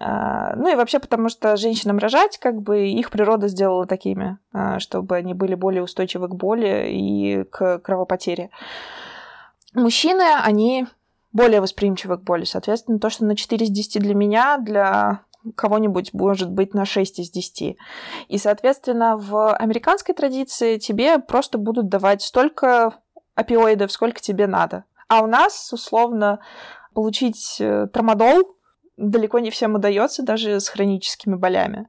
[0.00, 4.78] Э, ну и вообще потому что женщинам рожать, как бы их природа сделала такими, э,
[4.78, 8.50] чтобы они были более устойчивы к боли и к кровопотере.
[9.74, 10.86] Мужчины, они
[11.32, 12.44] более восприимчивы к боли.
[12.44, 15.20] Соответственно, то, что на 4 из 10 для меня, для
[15.54, 17.76] кого-нибудь может быть на 6 из 10.
[18.28, 22.94] И, соответственно, в американской традиции тебе просто будут давать столько
[23.34, 24.84] опиоидов, сколько тебе надо.
[25.08, 26.40] А у нас, условно,
[26.94, 28.56] получить э, трамадол
[28.96, 31.88] далеко не всем удается, даже с хроническими болями.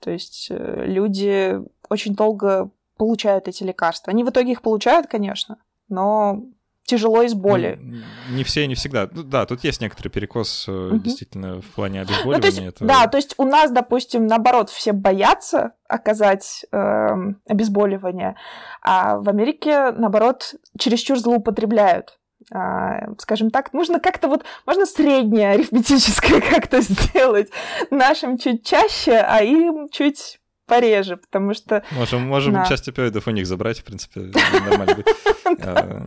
[0.00, 4.12] То есть э, люди очень долго получают эти лекарства.
[4.12, 6.42] Они в итоге их получают, конечно, но
[6.84, 7.78] тяжело из боли.
[7.80, 8.02] Ну,
[8.36, 9.08] не все, не всегда.
[9.10, 10.98] Ну, да, тут есть некоторый перекос угу.
[10.98, 12.36] действительно в плане обезболивания.
[12.36, 12.84] Ну, то есть, это...
[12.84, 17.08] Да, то есть у нас, допустим, наоборот, все боятся оказать э,
[17.48, 18.36] обезболивание,
[18.82, 22.18] а в Америке, наоборот, чересчур злоупотребляют.
[22.52, 27.50] А, скажем так, нужно как-то вот, можно среднее арифметическое как-то сделать
[27.90, 31.82] нашим чуть чаще, а им чуть пореже, потому что...
[31.90, 32.66] Можем, можем да.
[32.66, 35.08] часть опиоидов у них забрать, в принципе, нормально будет.
[35.60, 36.06] А,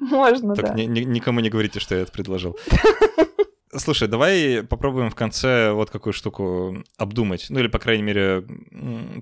[0.00, 0.72] можно, да.
[0.74, 2.58] никому не говорите, что я это предложил.
[3.74, 7.46] Слушай, давай попробуем в конце вот какую штуку обдумать.
[7.48, 8.44] Ну или, по крайней мере,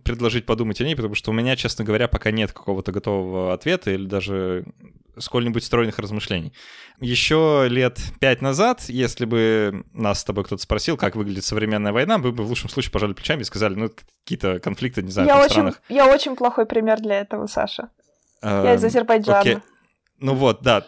[0.02, 3.92] предложить подумать о ней, потому что у меня, честно говоря, пока нет какого-то готового ответа
[3.92, 4.64] или даже
[5.16, 6.52] сколь-нибудь стройных размышлений.
[7.00, 12.18] Еще лет пять назад, если бы нас с тобой кто-то спросил, как выглядит современная война,
[12.18, 13.90] мы бы в лучшем случае пожали плечами и сказали, ну,
[14.24, 15.82] какие-то конфликты, не знаю, я в очень, странах.
[15.88, 17.90] Я очень плохой пример для этого, Саша.
[18.42, 19.62] Я из эм, Азербайджана.
[20.18, 20.84] Ну вот, да.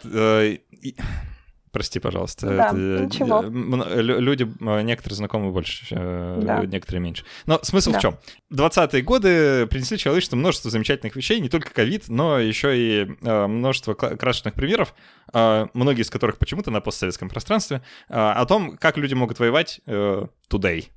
[1.73, 2.47] Э, Прости, пожалуйста.
[2.47, 3.41] Да, это, ничего.
[3.41, 6.65] Люди, а, некоторые знакомые больше, э, да.
[6.65, 7.25] некоторые меньше.
[7.45, 7.99] Но смысл да.
[7.99, 8.17] в чем?
[8.53, 13.95] 20-е годы принесли человечеству множество замечательных вещей, не только ковид, но еще и э, множество
[13.95, 14.93] красочных примеров,
[15.33, 20.87] э, многие из которых почему-то на постсоветском пространстве, о том, как люди могут воевать today,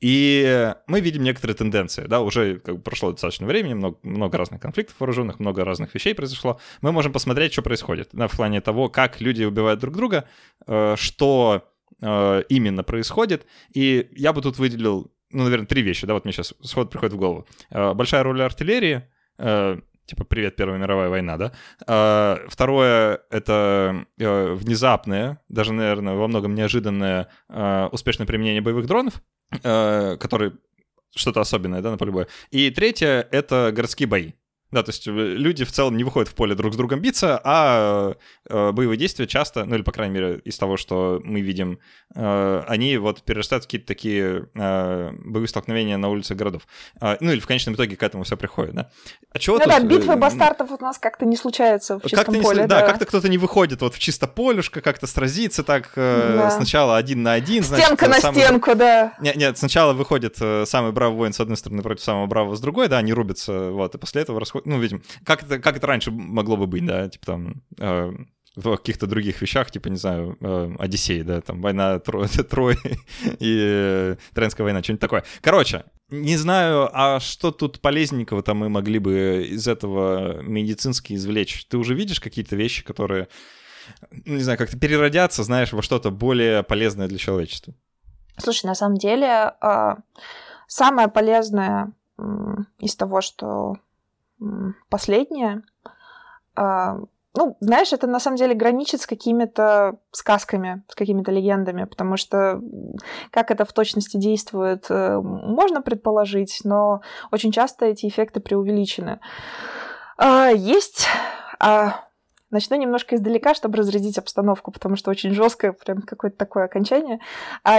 [0.00, 4.60] и мы видим некоторые тенденции, да, уже как бы прошло достаточно времени, много, много разных
[4.60, 6.60] конфликтов вооруженных, много разных вещей произошло.
[6.82, 10.28] Мы можем посмотреть, что происходит, да, в плане того, как люди убивают друг друга,
[10.66, 11.64] э, что
[12.02, 13.46] э, именно происходит.
[13.72, 17.14] И я бы тут выделил, ну, наверное, три вещи, да, вот мне сейчас сход приходит
[17.14, 17.46] в голову.
[17.70, 19.08] Э, большая роль артиллерии,
[19.38, 21.52] э, типа «Привет, Первая мировая война», да?
[21.86, 29.22] А, второе— это э, внезапное, даже, наверное, во многом неожиданное э, успешное применение боевых дронов,
[29.50, 30.52] э, которые
[31.14, 32.28] что-то особенное, да, на поле боя.
[32.50, 34.32] И третье— это городские бои.
[34.74, 37.40] Да, то есть э, люди в целом не выходят в поле друг с другом биться,
[37.44, 38.16] а
[38.50, 41.78] э, боевые действия часто, ну или, по крайней мере, из того, что мы видим,
[42.16, 46.62] э, они вот перерастают в какие-то такие э, боевые столкновения на улицах городов.
[47.00, 48.90] Э, ну или в конечном итоге к этому все приходит, да.
[49.32, 49.72] А чего ну тут...
[49.72, 52.62] да, битвы бастартов у нас как-то не случаются в чистом как поле.
[52.62, 56.34] Не, да, да, как-то кто-то не выходит вот в чисто полюшко, как-то сразиться так э,
[56.36, 56.50] да.
[56.50, 57.62] сначала один на один.
[57.62, 58.42] Стенка значит, на самый...
[58.42, 59.14] стенку, да.
[59.20, 62.60] Нет, нет, сначала выходит э, самый бравый воин с одной стороны против самого бравого с
[62.60, 65.86] другой, да, они рубятся, вот, и после этого расходят ну, видим, как это, как это
[65.86, 68.12] раньше могло бы быть, да, типа там э,
[68.56, 72.78] в каких-то других вещах, типа, не знаю, э, Одиссей, да, там, война Тро Трои
[73.40, 75.24] и э, Тренская война, что-нибудь такое.
[75.40, 81.66] Короче, не знаю, а что тут полезненького там мы могли бы из этого медицински извлечь?
[81.66, 83.28] Ты уже видишь какие-то вещи, которые,
[84.10, 87.74] ну, не знаю, как-то переродятся, знаешь, во что-то более полезное для человечества?
[88.38, 89.94] Слушай, на самом деле, э,
[90.68, 91.92] самое полезное
[92.78, 93.78] из того, что
[94.88, 95.62] последнее.
[96.56, 96.98] А,
[97.36, 102.60] ну, знаешь, это на самом деле граничит с какими-то сказками, с какими-то легендами, потому что
[103.30, 107.00] как это в точности действует, э, можно предположить, но
[107.32, 109.18] очень часто эти эффекты преувеличены.
[110.16, 111.08] А, есть
[111.58, 112.04] а,
[112.54, 117.18] Начну немножко издалека, чтобы разрядить обстановку, потому что очень жесткое, прям какое-то такое окончание.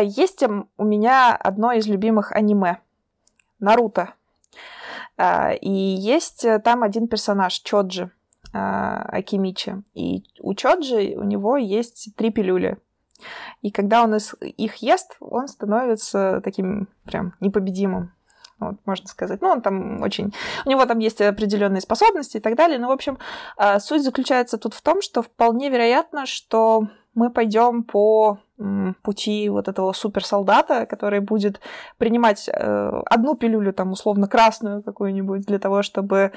[0.01, 2.79] Есть у меня одно из любимых аниме.
[3.59, 4.15] Наруто.
[5.17, 8.11] А, и есть э, там один персонаж, Чоджи
[8.53, 9.83] а, Акимичи.
[9.93, 12.77] И у Чоджи у него есть три пилюли.
[13.61, 18.11] И когда он их ест, он становится таким прям непобедимым.
[18.59, 19.41] Вот, можно сказать.
[19.41, 20.33] Ну, он там очень...
[20.65, 22.79] У него там есть определенные способности и так далее.
[22.79, 23.17] Но, в общем,
[23.57, 28.39] а, суть заключается тут в том, что вполне вероятно, что мы пойдем по
[29.01, 31.59] пути вот этого суперсолдата, который будет
[31.97, 36.31] принимать э, одну пилюлю, там, условно, красную какую-нибудь, для того, чтобы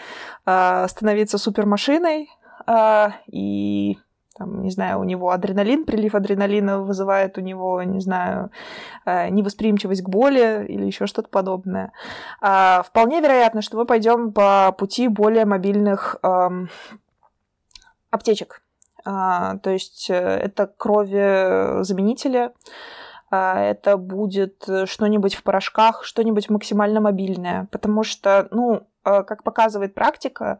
[0.46, 2.28] э, становиться супермашиной,
[2.66, 3.98] э, и
[4.38, 8.50] там, не знаю, у него адреналин, прилив адреналина вызывает у него, не знаю,
[9.04, 11.92] э, невосприимчивость к боли или еще что-то подобное.
[12.40, 16.48] Э, вполне вероятно, что мы пойдем по пути более мобильных э,
[18.10, 18.62] аптечек.
[19.10, 22.52] А, то есть э, это крови-заменители,
[23.30, 29.94] а, это будет что-нибудь в порошках, что-нибудь максимально мобильное, потому что, ну, а, как показывает
[29.94, 30.58] практика,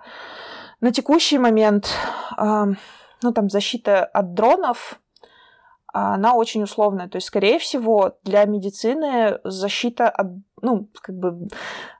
[0.81, 1.91] на текущий момент,
[2.39, 5.01] ну, там, защита от дронов,
[5.93, 7.09] она очень условная.
[7.09, 10.29] То есть, скорее всего, для медицины защита от,
[10.63, 11.49] ну, как бы,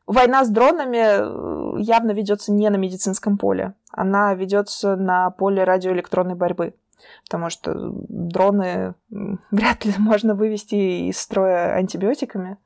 [0.09, 3.75] война с дронами э, явно ведется не на медицинском поле.
[3.93, 6.75] Она ведется на поле радиоэлектронной борьбы.
[7.25, 7.75] Потому что
[8.09, 8.95] дроны
[9.51, 12.59] вряд ли можно вывести из строя антибиотиками.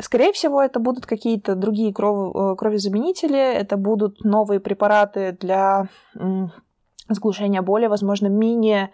[0.00, 1.90] Скорее всего, это будут какие-то другие.
[1.90, 5.88] Э, кровезаменители, это будут новые препараты для
[7.08, 8.90] заглушения боли, возможно, менее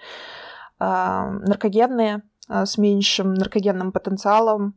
[0.81, 4.75] э, наркогенные, э, с меньшим наркогенным потенциалом.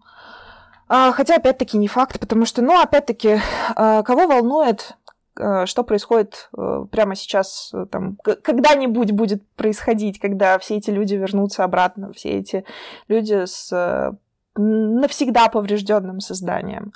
[0.89, 3.39] Э, хотя, опять-таки, не факт, потому что, ну, опять-таки,
[3.75, 4.95] э, кого волнует
[5.37, 11.15] Э, что происходит э, прямо сейчас, э, там, когда-нибудь будет происходить, когда все эти люди
[11.15, 12.63] вернутся обратно, все эти
[13.07, 14.17] люди с
[14.57, 16.93] навсегда поврежденным созданием.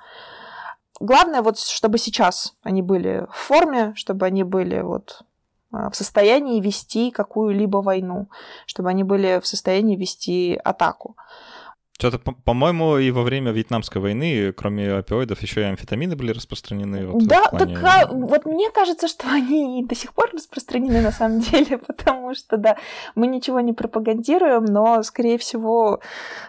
[1.02, 5.24] Главное вот, чтобы сейчас они были в форме, чтобы они были вот
[5.70, 8.30] в состоянии вести какую-либо войну,
[8.66, 11.18] чтобы они были в состоянии вести атаку.
[12.00, 17.08] Что-то, по-моему, и во время Вьетнамской войны, кроме опиоидов, еще и амфетамины были распространены.
[17.08, 17.76] Вот, да, плане...
[17.76, 22.34] так а, вот мне кажется, что они до сих пор распространены на самом деле, потому
[22.36, 22.78] что, да,
[23.16, 26.00] мы ничего не пропагандируем, но, скорее всего...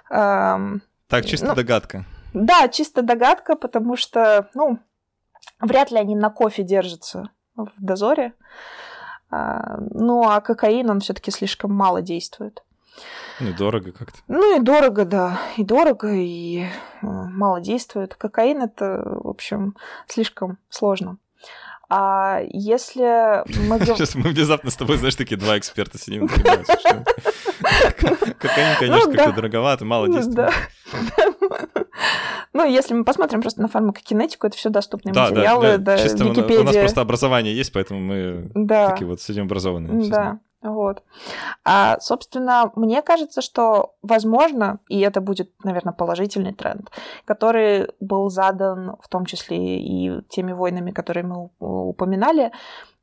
[0.08, 2.04] Эм, так, чисто ну, догадка.
[2.32, 4.78] Да, чисто догадка, потому что, ну,
[5.58, 8.34] вряд ли они на кофе держатся в дозоре.
[9.32, 12.62] А, ну, а кокаин, он все-таки слишком мало действует.
[13.40, 14.18] Ну и дорого как-то.
[14.28, 15.40] Ну и дорого, да.
[15.56, 16.66] И дорого, и э,
[17.02, 18.14] мало действует.
[18.14, 19.76] Кокаин это, в общем,
[20.06, 21.18] слишком сложно.
[21.88, 23.80] А если мы...
[23.84, 26.28] Сейчас мы внезапно с тобой, знаешь, такие два эксперта сидим.
[28.38, 30.52] Кокаин, конечно, ну как-то дороговато, мало ну действует.
[32.52, 35.78] Ну, если мы посмотрим просто на фармакокинетику, это все доступные да, материалы.
[35.78, 36.60] Да, да, чисто Википедия.
[36.60, 38.90] у нас просто образование есть, поэтому мы да.
[38.90, 40.10] такие вот сидим образованные.
[40.10, 40.40] Да.
[40.62, 41.02] Вот.
[41.64, 46.90] А, собственно, мне кажется, что возможно, и это будет, наверное, положительный тренд,
[47.24, 52.52] который был задан в том числе и теми войнами, которые мы упоминали,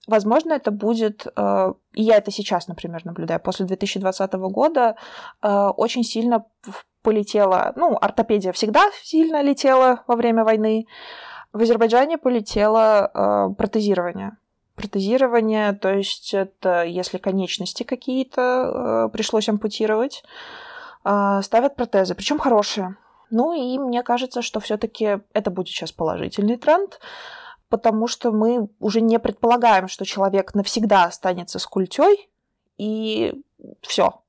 [0.05, 4.95] возможно, это будет, э, и я это сейчас, например, наблюдаю, после 2020 года
[5.41, 6.45] э, очень сильно
[7.01, 10.85] полетела, ну, ортопедия всегда сильно летела во время войны,
[11.53, 14.37] в Азербайджане полетело э, протезирование
[14.77, 20.23] протезирование, то есть это если конечности какие-то э, пришлось ампутировать,
[21.03, 22.95] э, ставят протезы, причем хорошие.
[23.31, 26.99] Ну и мне кажется, что все-таки это будет сейчас положительный тренд,
[27.69, 32.29] потому что мы уже не предполагаем, что человек навсегда останется с культей,
[32.77, 33.33] и
[33.81, 34.21] все,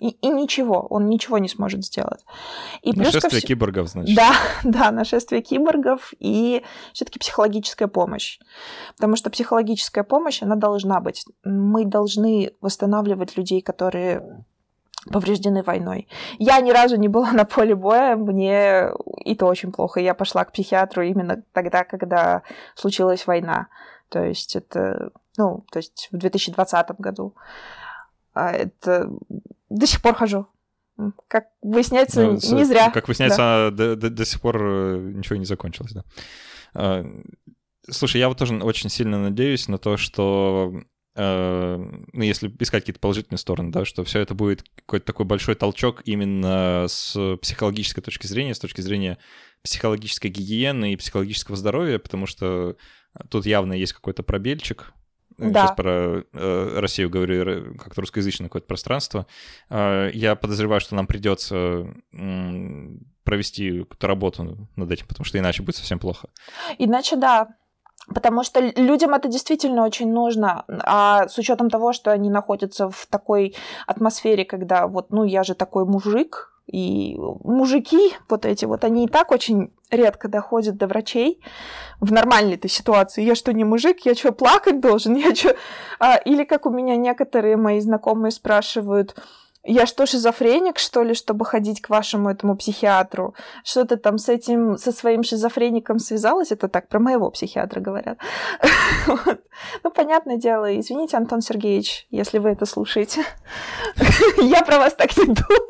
[0.00, 2.24] и, и ничего, он ничего не сможет сделать.
[2.82, 3.46] И нашествие вс...
[3.46, 4.16] киборгов, значит.
[4.16, 4.32] Да,
[4.64, 8.40] да, нашествие киборгов и все-таки психологическая помощь.
[8.96, 11.24] Потому что психологическая помощь, она должна быть.
[11.44, 14.44] Мы должны восстанавливать людей, которые
[15.12, 16.08] повреждены войной.
[16.38, 18.90] Я ни разу не была на поле боя, мне
[19.24, 20.00] и то очень плохо.
[20.00, 22.42] Я пошла к психиатру именно тогда, когда
[22.74, 23.68] случилась война.
[24.08, 27.34] То есть это, ну, то есть в 2020 году.
[28.32, 29.08] А это
[29.68, 30.46] до сих пор хожу.
[31.28, 32.90] Как выясняется, ну, не зря.
[32.90, 33.70] Как выясняется, да.
[33.70, 36.04] до, до, до сих пор э, ничего не закончилось, да.
[36.74, 37.04] А,
[37.90, 40.72] слушай, я вот тоже очень сильно надеюсь на то, что
[41.16, 41.76] э,
[42.12, 46.02] ну, если искать какие-то положительные стороны, да, что все это будет какой-то такой большой толчок
[46.04, 49.18] именно с психологической точки зрения, с точки зрения
[49.64, 52.76] психологической гигиены и психологического здоровья, потому что
[53.30, 54.92] тут явно есть какой-то пробельчик,
[55.38, 55.62] да.
[55.66, 59.26] сейчас про э, Россию говорю, как русскоязычное какое-то пространство,
[59.70, 61.86] э, я подозреваю, что нам придется
[63.24, 66.28] провести какую-то работу над этим, потому что иначе будет совсем плохо.
[66.78, 67.48] Иначе да.
[68.14, 70.64] Потому что людям это действительно очень нужно.
[70.68, 73.56] А с учетом того, что они находятся в такой
[73.86, 79.08] атмосфере, когда вот, ну, я же такой мужик, и мужики, вот эти вот, они и
[79.08, 81.40] так очень редко доходят до врачей
[82.00, 83.22] в нормальной-то ситуации.
[83.22, 84.00] Я что, не мужик?
[84.04, 85.14] Я что, плакать должен?
[85.14, 85.56] Я что...
[85.98, 89.14] А, или как у меня некоторые мои знакомые спрашивают,
[89.66, 93.34] я что, шизофреник, что ли, чтобы ходить к вашему этому психиатру?
[93.64, 96.52] Что ты там с этим, со своим шизофреником связалась?
[96.52, 98.18] Это так, про моего психиатра говорят.
[99.84, 103.22] Ну, понятное дело, извините, Антон Сергеевич, если вы это слушаете.
[104.42, 105.63] Я про вас так не думаю.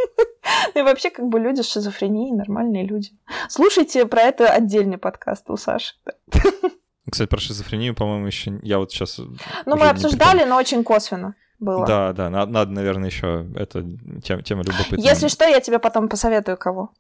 [0.75, 3.11] И вообще, как бы люди с шизофренией нормальные люди.
[3.49, 5.95] Слушайте про это отдельный подкаст у Саши.
[7.11, 9.19] Кстати, про шизофрению, по-моему, еще я вот сейчас.
[9.19, 11.87] Ну, мы обсуждали, но очень косвенно было.
[11.87, 13.85] Да, да, надо, надо наверное, еще это
[14.23, 14.99] тема, тема любопытная.
[14.99, 16.93] Если что, я тебе потом посоветую кого.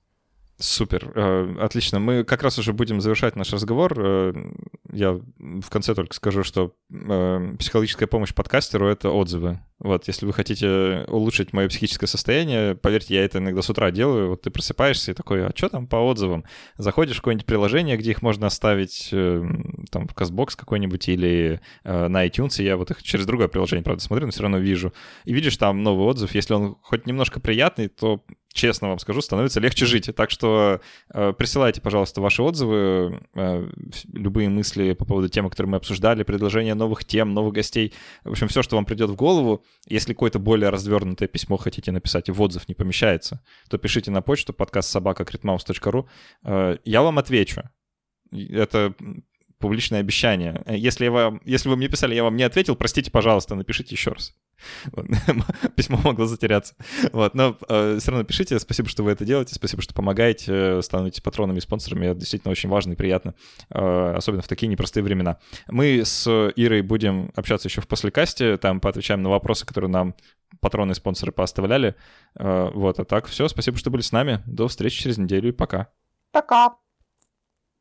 [0.56, 1.98] Супер, э, отлично.
[1.98, 3.92] Мы как раз уже будем завершать наш разговор.
[3.96, 4.32] Э,
[4.92, 9.58] я в конце только скажу, что э, психологическая помощь подкастеру— это отзывы.
[9.80, 14.30] Вот, если вы хотите улучшить мое психическое состояние, поверьте, я это иногда с утра делаю.
[14.30, 16.44] Вот ты просыпаешься и такой, а что там по отзывам?
[16.78, 22.62] Заходишь в какое-нибудь приложение, где их можно оставить, там, в CastBox какой-нибудь или на iTunes,
[22.62, 24.94] я вот их через другое приложение, правда, смотрю, но все равно вижу.
[25.24, 26.34] И видишь там новый отзыв.
[26.34, 28.24] Если он хоть немножко приятный, то
[28.54, 30.08] честно вам скажу, становится легче жить.
[30.14, 30.80] Так что
[31.12, 33.68] э, присылайте, пожалуйста, ваши отзывы, э,
[34.12, 37.92] любые мысли по поводу темы, которые мы обсуждали, предложения новых тем, новых гостей.
[38.22, 39.64] В общем, все, что вам придет в голову.
[39.88, 44.22] Если какое-то более развернутое письмо хотите написать и в отзыв не помещается, то пишите на
[44.22, 45.26] почту подкаст собака
[46.44, 47.62] э, Я вам отвечу.
[48.30, 48.94] Это
[49.64, 50.62] публичное обещание.
[50.68, 54.10] Если, я вам, если вы мне писали, я вам не ответил, простите, пожалуйста, напишите еще
[54.10, 54.34] раз.
[55.74, 56.74] Письмо могло затеряться.
[57.12, 57.34] Вот.
[57.34, 58.58] Но э, все равно пишите.
[58.58, 59.54] Спасибо, что вы это делаете.
[59.54, 62.08] Спасибо, что помогаете, э, становитесь патронами, спонсорами.
[62.08, 63.34] Это действительно очень важно и приятно,
[63.70, 65.38] э, особенно в такие непростые времена.
[65.68, 68.58] Мы с Ирой будем общаться еще в послекасте.
[68.58, 70.14] Там поотвечаем на вопросы, которые нам
[70.60, 71.94] патроны и спонсоры пооставляли.
[72.38, 73.00] Э, вот.
[73.00, 73.48] А так, все.
[73.48, 74.42] Спасибо, что были с нами.
[74.44, 75.88] До встречи через неделю и пока.
[76.32, 76.76] Пока.